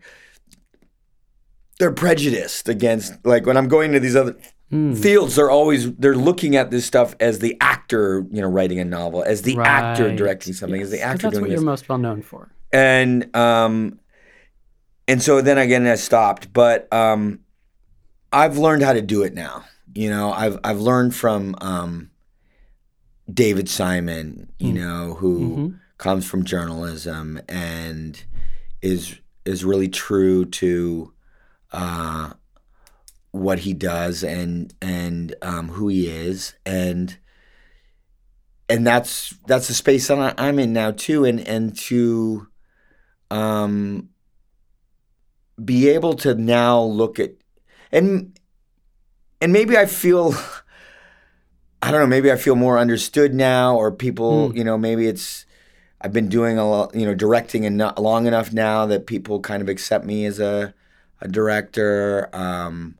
[1.78, 3.14] they're prejudiced against.
[3.24, 4.36] Like when I'm going to these other
[4.70, 4.94] Hmm.
[4.94, 8.84] fields they're always they're looking at this stuff as the actor you know writing a
[8.84, 11.88] novel as the actor directing something as the actor that's doing what this you're most
[11.88, 12.52] well known for.
[12.72, 13.98] and um
[15.10, 16.52] and so then again I stopped.
[16.52, 17.40] But um
[18.32, 19.64] I've learned how to do it now.
[19.94, 22.10] You know I've I've learned from um
[23.32, 25.78] David Simon you know who Mhm.
[25.98, 28.22] comes from journalism and
[28.82, 31.12] is is really true to
[31.72, 32.32] uh
[33.32, 36.54] what he does and and um, who he is.
[36.66, 37.16] And
[38.68, 41.24] and that's that's the space that I- I'm in now too.
[41.24, 42.48] And and to
[43.30, 44.09] um
[45.64, 47.32] be able to now look at
[47.92, 48.38] and
[49.40, 50.34] and maybe I feel
[51.82, 54.56] I don't know maybe I feel more understood now or people Hmm.
[54.56, 55.46] you know maybe it's
[56.00, 59.62] I've been doing a lot you know directing eno- long enough now that people kind
[59.62, 60.74] of accept me as a
[61.20, 62.96] a director um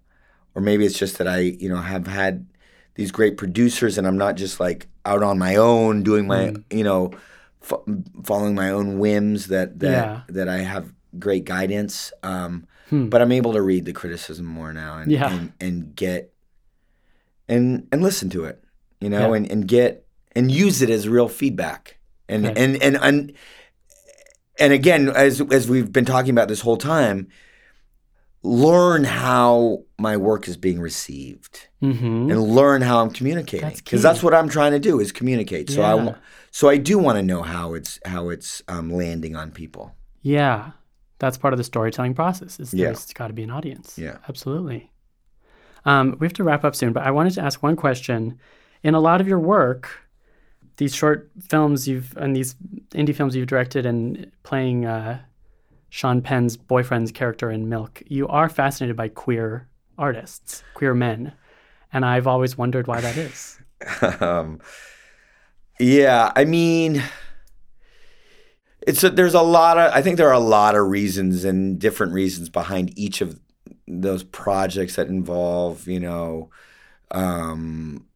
[0.55, 2.47] or maybe it's just that I you know have had
[2.95, 6.65] these great producers and I'm not just like out on my own doing my Mm.
[6.71, 7.11] you know
[7.63, 7.81] f-
[8.25, 10.21] following my own whims that that Yeah.
[10.29, 13.09] that I have great guidance um Hmm.
[13.09, 15.33] but I'm able to read the criticism more now and Yeah.
[15.33, 16.33] and, and get
[17.49, 18.63] and and listen to it
[19.01, 19.37] you know Yeah.
[19.37, 21.99] and and get and use it as real feedback
[22.29, 22.59] and Right.
[22.59, 23.33] and and and
[24.59, 27.29] and again as as we've been talking about this whole time
[28.43, 32.31] learn how my work is being received Mm-hmm.
[32.31, 33.97] and learn how I'm communicating because key.
[33.99, 35.71] that's what I'm trying to do is communicate.
[35.71, 36.05] So I Yeah.
[36.05, 36.15] wa-
[36.51, 39.95] so I do want to know how it's how it's um, landing on people.
[40.21, 40.73] Yeah,
[41.21, 42.59] that's part of the storytelling process.
[42.59, 42.87] Is Yeah.
[42.87, 43.97] there's got to be an audience.
[43.97, 44.17] Yeah.
[44.29, 44.91] absolutely.
[45.85, 48.39] Um, we have to wrap up soon, but I wanted to ask one question.
[48.83, 49.89] In a lot of your work,
[50.79, 52.55] these short films you've and these
[52.93, 55.21] indie films you've directed and playing uh,
[55.91, 59.69] Sean Penn's boyfriend's character in Milk, you are fascinated by queer
[59.99, 61.33] artists, queer men,
[61.93, 63.61] and I've always wondered why that is.
[64.21, 64.61] um,
[65.79, 67.03] yeah, I mean,
[68.91, 71.79] it's a, there's a lot of I think there are a lot of reasons and
[71.79, 73.39] different reasons behind each of
[73.87, 76.51] those projects that involve you know
[77.13, 78.07] um,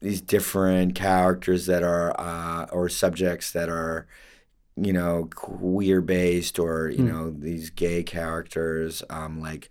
[0.00, 4.06] these different characters that are uh, or subjects that are
[4.76, 7.08] you know queer based or you Hmm.
[7.08, 9.68] know these gay characters um, like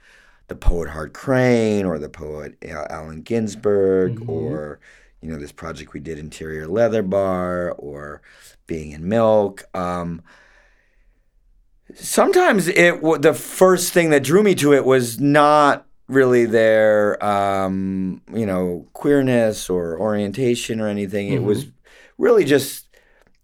[0.47, 4.29] the poet Hart Crane or the poet Al- Allen Ginsberg Mhm.
[4.29, 4.79] or
[5.21, 8.21] you know this project we did interior leather bar or
[8.71, 10.21] being in milk um,
[11.93, 18.21] sometimes it the first thing that drew me to it was not really their um,
[18.33, 21.45] you know queerness or orientation or anything it Mhm.
[21.45, 21.65] was
[22.17, 22.87] really just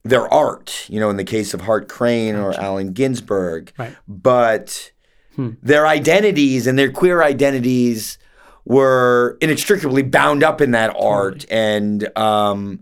[0.03, 3.95] their art you know in the case of Hart Crane or Allen Ginsberg Right.
[4.07, 4.91] but
[5.36, 5.49] Hmm.
[5.61, 8.17] their identities and their queer identities
[8.65, 12.80] were inextricably bound up in that art and um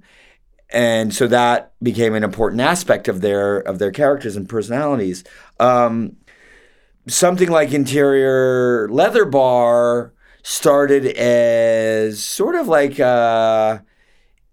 [0.76, 5.24] and so that became an important aspect of their of their characters and personalities.
[5.60, 6.18] Um
[7.08, 10.14] something like interior leather bar
[10.44, 13.80] started as sort of like uh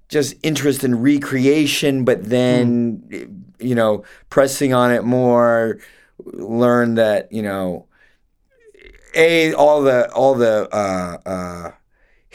[0.09, 5.79] just interest in recreation but then you know pressing on it more
[6.25, 7.87] learned that you know
[9.15, 11.71] a all the all the uh, uh,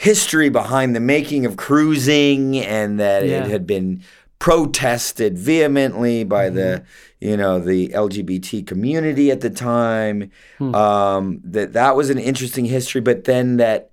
[0.00, 3.42] history behind the making of cruising and that Yeah.
[3.44, 4.00] it had been
[4.38, 6.84] protested vehemently by the
[7.20, 10.72] you know the LGBT community at the time Hmm.
[10.74, 13.90] um, that that was an interesting history but then that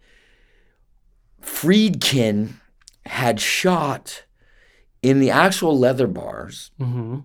[1.42, 2.54] Friedkin
[3.08, 4.24] had shot
[5.02, 7.20] in the actual leather bars hmm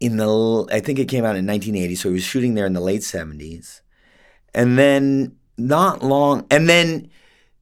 [0.00, 2.72] in the I think it came out in 1980, so he was shooting there in
[2.72, 3.82] the late 70s,
[4.52, 7.08] and then not long, and then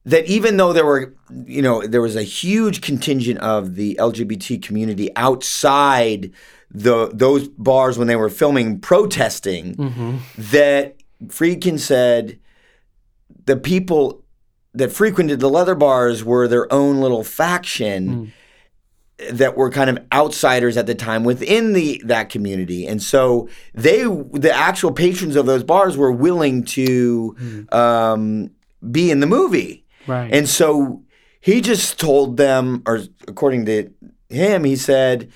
[0.05, 1.13] that even though there were
[1.45, 6.31] you know there was a huge contingent of the LGBT community outside
[6.69, 10.95] the those bars when they were filming protesting hmm that
[11.27, 12.39] Friedkin said
[13.45, 14.23] the people
[14.73, 18.31] that frequented the leather bars were their own little faction
[19.29, 22.87] that were kind of outsiders at the time within the that community.
[22.87, 27.35] And so they the actual patrons of those bars were willing to
[27.71, 28.51] um,
[28.89, 30.33] be in the movie Right.
[30.33, 31.03] and so
[31.39, 33.89] he just told them, or according to
[34.29, 35.29] him, he said,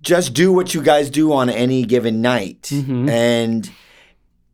[0.00, 2.62] just do what you guys do on any given night.
[2.72, 3.08] Mhm.
[3.10, 3.70] And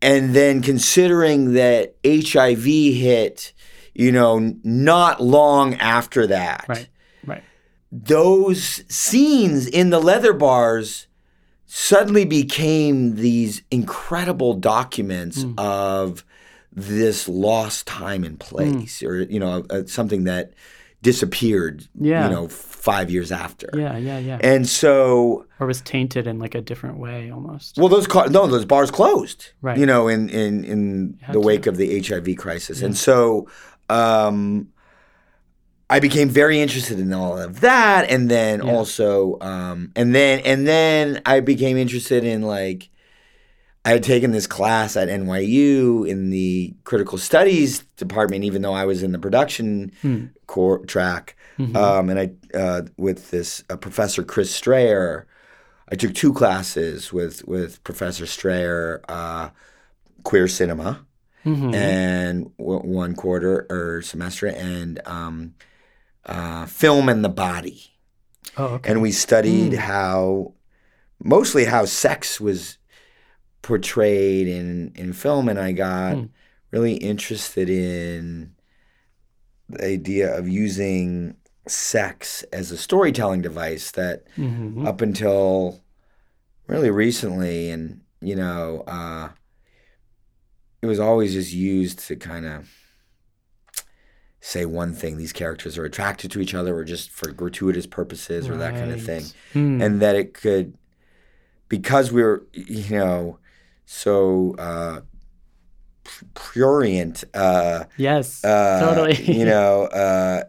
[0.02, 3.52] and then considering that HIV hit,
[3.94, 6.88] you know, not long after that, right.
[7.26, 7.42] Right.
[7.90, 11.06] those scenes in the leather bars
[11.66, 15.54] suddenly became these incredible documents Hmm.
[15.58, 16.24] of
[16.74, 20.52] this lost time and place or you know uh, something that
[21.02, 22.24] disappeared Yeah.
[22.28, 23.96] you know 5 years after Yeah.
[23.98, 24.18] Yeah.
[24.18, 24.38] Yeah.
[24.42, 27.76] and so or was tainted in like a different way almost.
[27.78, 29.78] well those car- no those bars closed Right.
[29.78, 31.40] you know in in in the to.
[31.40, 33.48] wake of the HIV crisis and so
[33.90, 34.68] um
[35.90, 38.72] I became very interested in all of that and then Yeah.
[38.72, 42.88] also um and then and then I became interested in like
[43.86, 48.84] I had taken this class at NYU in the critical studies department even though I
[48.86, 50.26] was in the production Hmm.
[50.46, 51.76] core track Mhm.
[51.76, 55.24] um, and I uh, with this uh, professor Chris Straayer
[55.90, 59.50] I took two classes with with Professor Straayer uh,
[60.22, 61.04] queer cinema
[61.44, 61.74] Mhm.
[61.74, 65.54] and w- one quarter or semester and um,
[66.24, 67.92] uh, film and the body
[68.56, 68.90] oh, okay.
[68.90, 69.76] and we studied Mm.
[69.78, 70.54] how
[71.22, 72.78] mostly how sex was
[73.64, 76.28] portrayed in in film and I got Mm.
[76.70, 78.52] really interested in
[79.70, 81.36] the idea of using
[81.66, 84.86] sex as a storytelling device that Mhm.
[84.86, 85.82] up until
[86.66, 89.30] really recently and you know uh
[90.82, 92.68] it was always just used to kind of
[94.40, 98.46] say one thing these characters are attracted to each other or just for gratuitous purposes
[98.46, 99.32] or that kind of thing Right.
[99.54, 99.80] Hmm.
[99.80, 100.76] and that it could
[101.70, 103.38] because we were you know
[103.86, 105.00] so uh,
[106.34, 107.24] prurient.
[107.34, 109.14] Uh, Yes, uh, totally.
[109.32, 110.44] you know, uh,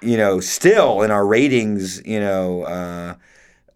[0.00, 3.14] you know, still in our ratings, you know, uh,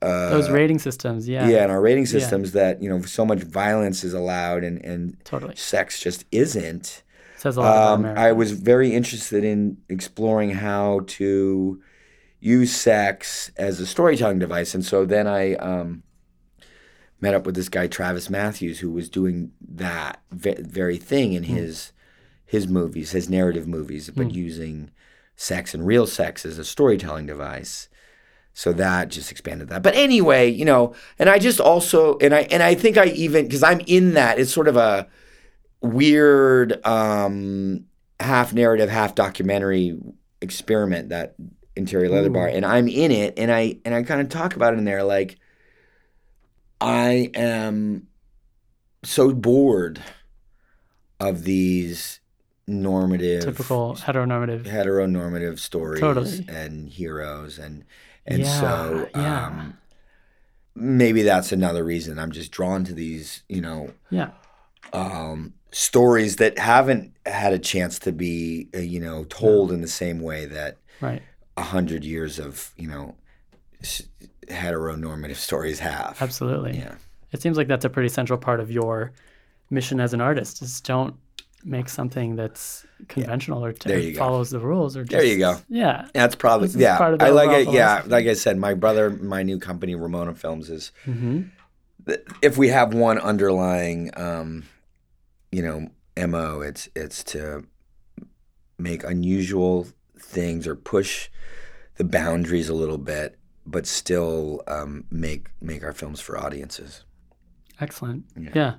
[0.00, 1.48] uh, Those rating systems, yeah.
[1.48, 5.16] yeah, in our rating systems that you know so much violence is allowed and and
[5.24, 5.56] Totally.
[5.56, 7.02] sex just isn't.
[7.36, 8.04] Says a lot Um.
[8.04, 11.80] I was very interested in exploring how to
[12.40, 16.04] use sex as a storytelling device, and so then I um,
[17.20, 21.54] met up with this guy Travis Matthews, who was doing that very thing in hmm.
[21.54, 21.92] his
[22.44, 24.30] his movies, his narrative movies, but hmm.
[24.30, 24.90] using
[25.36, 27.88] sex and real sex as a storytelling device.
[28.54, 29.82] So that just expanded that.
[29.82, 33.44] But anyway, you know, and I just also and I and I think I even
[33.44, 35.06] because I'm in that, it's sort of a
[35.80, 37.84] weird um
[38.18, 39.96] half narrative, half documentary
[40.40, 41.34] experiment that
[41.76, 42.48] interior leather bar.
[42.48, 42.56] Hmm.
[42.56, 45.04] And I'm in it and I and I kind of talk about it in there
[45.04, 45.38] like
[46.80, 48.06] I am
[49.04, 50.02] so bored
[51.20, 52.20] of these
[52.66, 54.64] normative Typical heteronormative.
[54.64, 56.44] heteronormative stories Totally.
[56.48, 57.84] and heroes and
[58.26, 59.46] and Yeah, so yeah.
[59.46, 59.78] um
[60.74, 64.30] maybe that's another reason I'm just drawn to these, you know, Yeah.
[64.92, 69.88] um stories that haven't had a chance to be, uh, you know, told in the
[69.88, 71.22] same way that Right.
[71.56, 73.14] a hundred years of, you know,
[73.82, 74.02] s-
[74.50, 76.16] heteronormative stories have.
[76.20, 76.78] Absolutely.
[76.78, 76.94] Yeah.
[77.32, 79.12] It seems like that's a pretty central part of your
[79.70, 81.14] mission as an artist is don't
[81.64, 84.18] make something that's conventional or There t- you go.
[84.20, 85.56] follows the rules or just, There you go.
[85.68, 86.06] Yeah.
[86.14, 86.96] That's probably yeah.
[86.96, 87.72] part of I like it.
[87.72, 91.42] Yeah, like I said, my brother, my new company, Ramona Films, is hmm
[92.40, 94.64] if we have one underlying, um,
[95.52, 95.88] you know,
[96.26, 97.66] mo, it's it's to
[98.78, 99.86] make unusual
[100.18, 101.28] things or push
[101.96, 103.38] the boundaries a little bit,
[103.70, 107.04] but still um, make make our films for audiences.
[107.80, 108.24] Excellent.
[108.36, 108.50] Yeah.
[108.54, 108.74] Yeah.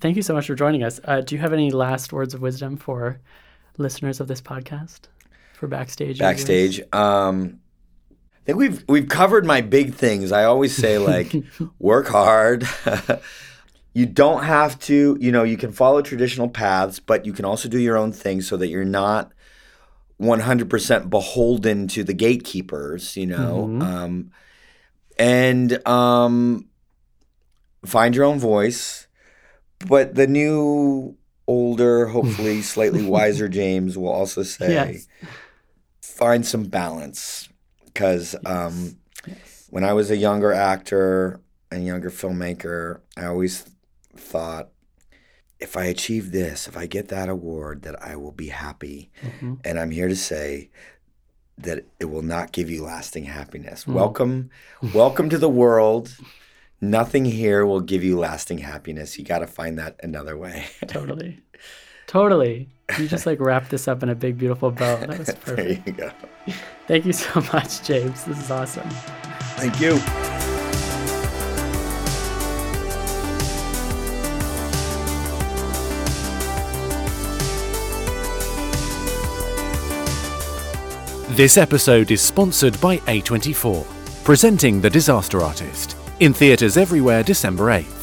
[0.00, 1.00] Thank you so much for joining us.
[1.04, 3.20] Uh, do you have any last words of wisdom for
[3.76, 5.00] listeners of this podcast?
[5.54, 6.18] For backstage?
[6.18, 7.60] Backstage, um,
[8.10, 8.14] I
[8.46, 10.32] think we've we've covered my big things.
[10.32, 11.34] I always say like
[11.78, 12.66] work hard.
[13.92, 17.68] you don't have to, you know, you can follow traditional paths, but you can also
[17.68, 19.32] do your own thing so that you're not
[20.20, 23.66] 100% beholden to the gatekeepers, you know.
[23.70, 23.82] Mhm.
[23.82, 24.30] Um,
[25.18, 26.68] and um,
[27.84, 29.06] find your own voice.
[29.86, 31.16] But the new,
[31.46, 35.06] older, hopefully slightly wiser James will also say, Yes.
[36.02, 37.48] find some balance.
[37.86, 38.96] Because um,
[39.70, 41.40] when I was a younger actor
[41.70, 43.64] and younger filmmaker, I always
[44.16, 44.68] thought,
[45.60, 49.10] if I achieve this, if I get that award, that I will be happy.
[49.22, 49.58] Mhm.
[49.64, 50.70] And I'm here to say
[51.58, 53.84] that it will not give you lasting happiness.
[53.84, 53.92] Mm.
[53.92, 54.50] Welcome,
[54.94, 56.16] welcome to the world.
[56.80, 59.18] Nothing here will give you lasting happiness.
[59.18, 60.66] You got to find that another way.
[60.88, 61.40] Totally.
[62.06, 62.70] Totally.
[62.98, 64.96] You just like wrapped this up in a big, beautiful bow.
[64.96, 65.46] That was perfect.
[65.56, 66.10] there you go.
[66.88, 68.24] Thank you so much, James.
[68.24, 68.88] This is awesome.
[69.58, 70.49] Thank you.
[81.40, 83.86] This episode is sponsored by A24,
[84.24, 87.96] presenting The Disaster Artist, in theatres everywhere December 8th.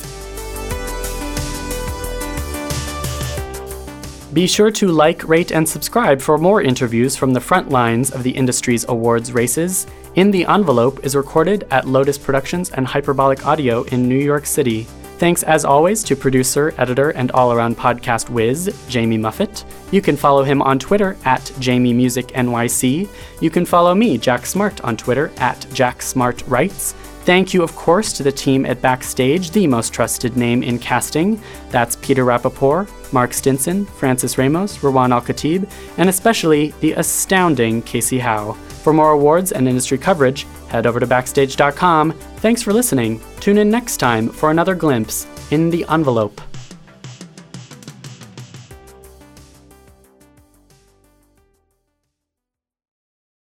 [4.34, 8.24] Be sure to like, rate, and subscribe for more interviews from the front lines of
[8.24, 9.86] the industry's awards races.
[10.16, 14.88] In the Envelope is recorded at Lotus Productions and Hyperbolic Audio in New York City.
[15.18, 19.66] Thanks as always to producer, editor, and all around podcast whiz, Jamie Muffett.
[19.92, 23.10] You can follow him on Twitter at JamieMusicNYC.
[23.42, 26.94] You can follow me, Jack Smart, on Twitter at JackSmartWrites.
[27.26, 31.42] Thank you, of course, to the team at Backstage, the most trusted name in casting.
[31.72, 38.20] That's Peter Rappaport, Mark Stinson, Francis Ramos, Rawan Al Khatib, and especially the astounding Casey
[38.20, 38.56] Howe.
[38.88, 42.14] For more awards and industry coverage, head over to Backstage.com.
[42.38, 43.20] Thanks for listening.
[43.42, 46.40] Tune in next time for another glimpse in the envelope.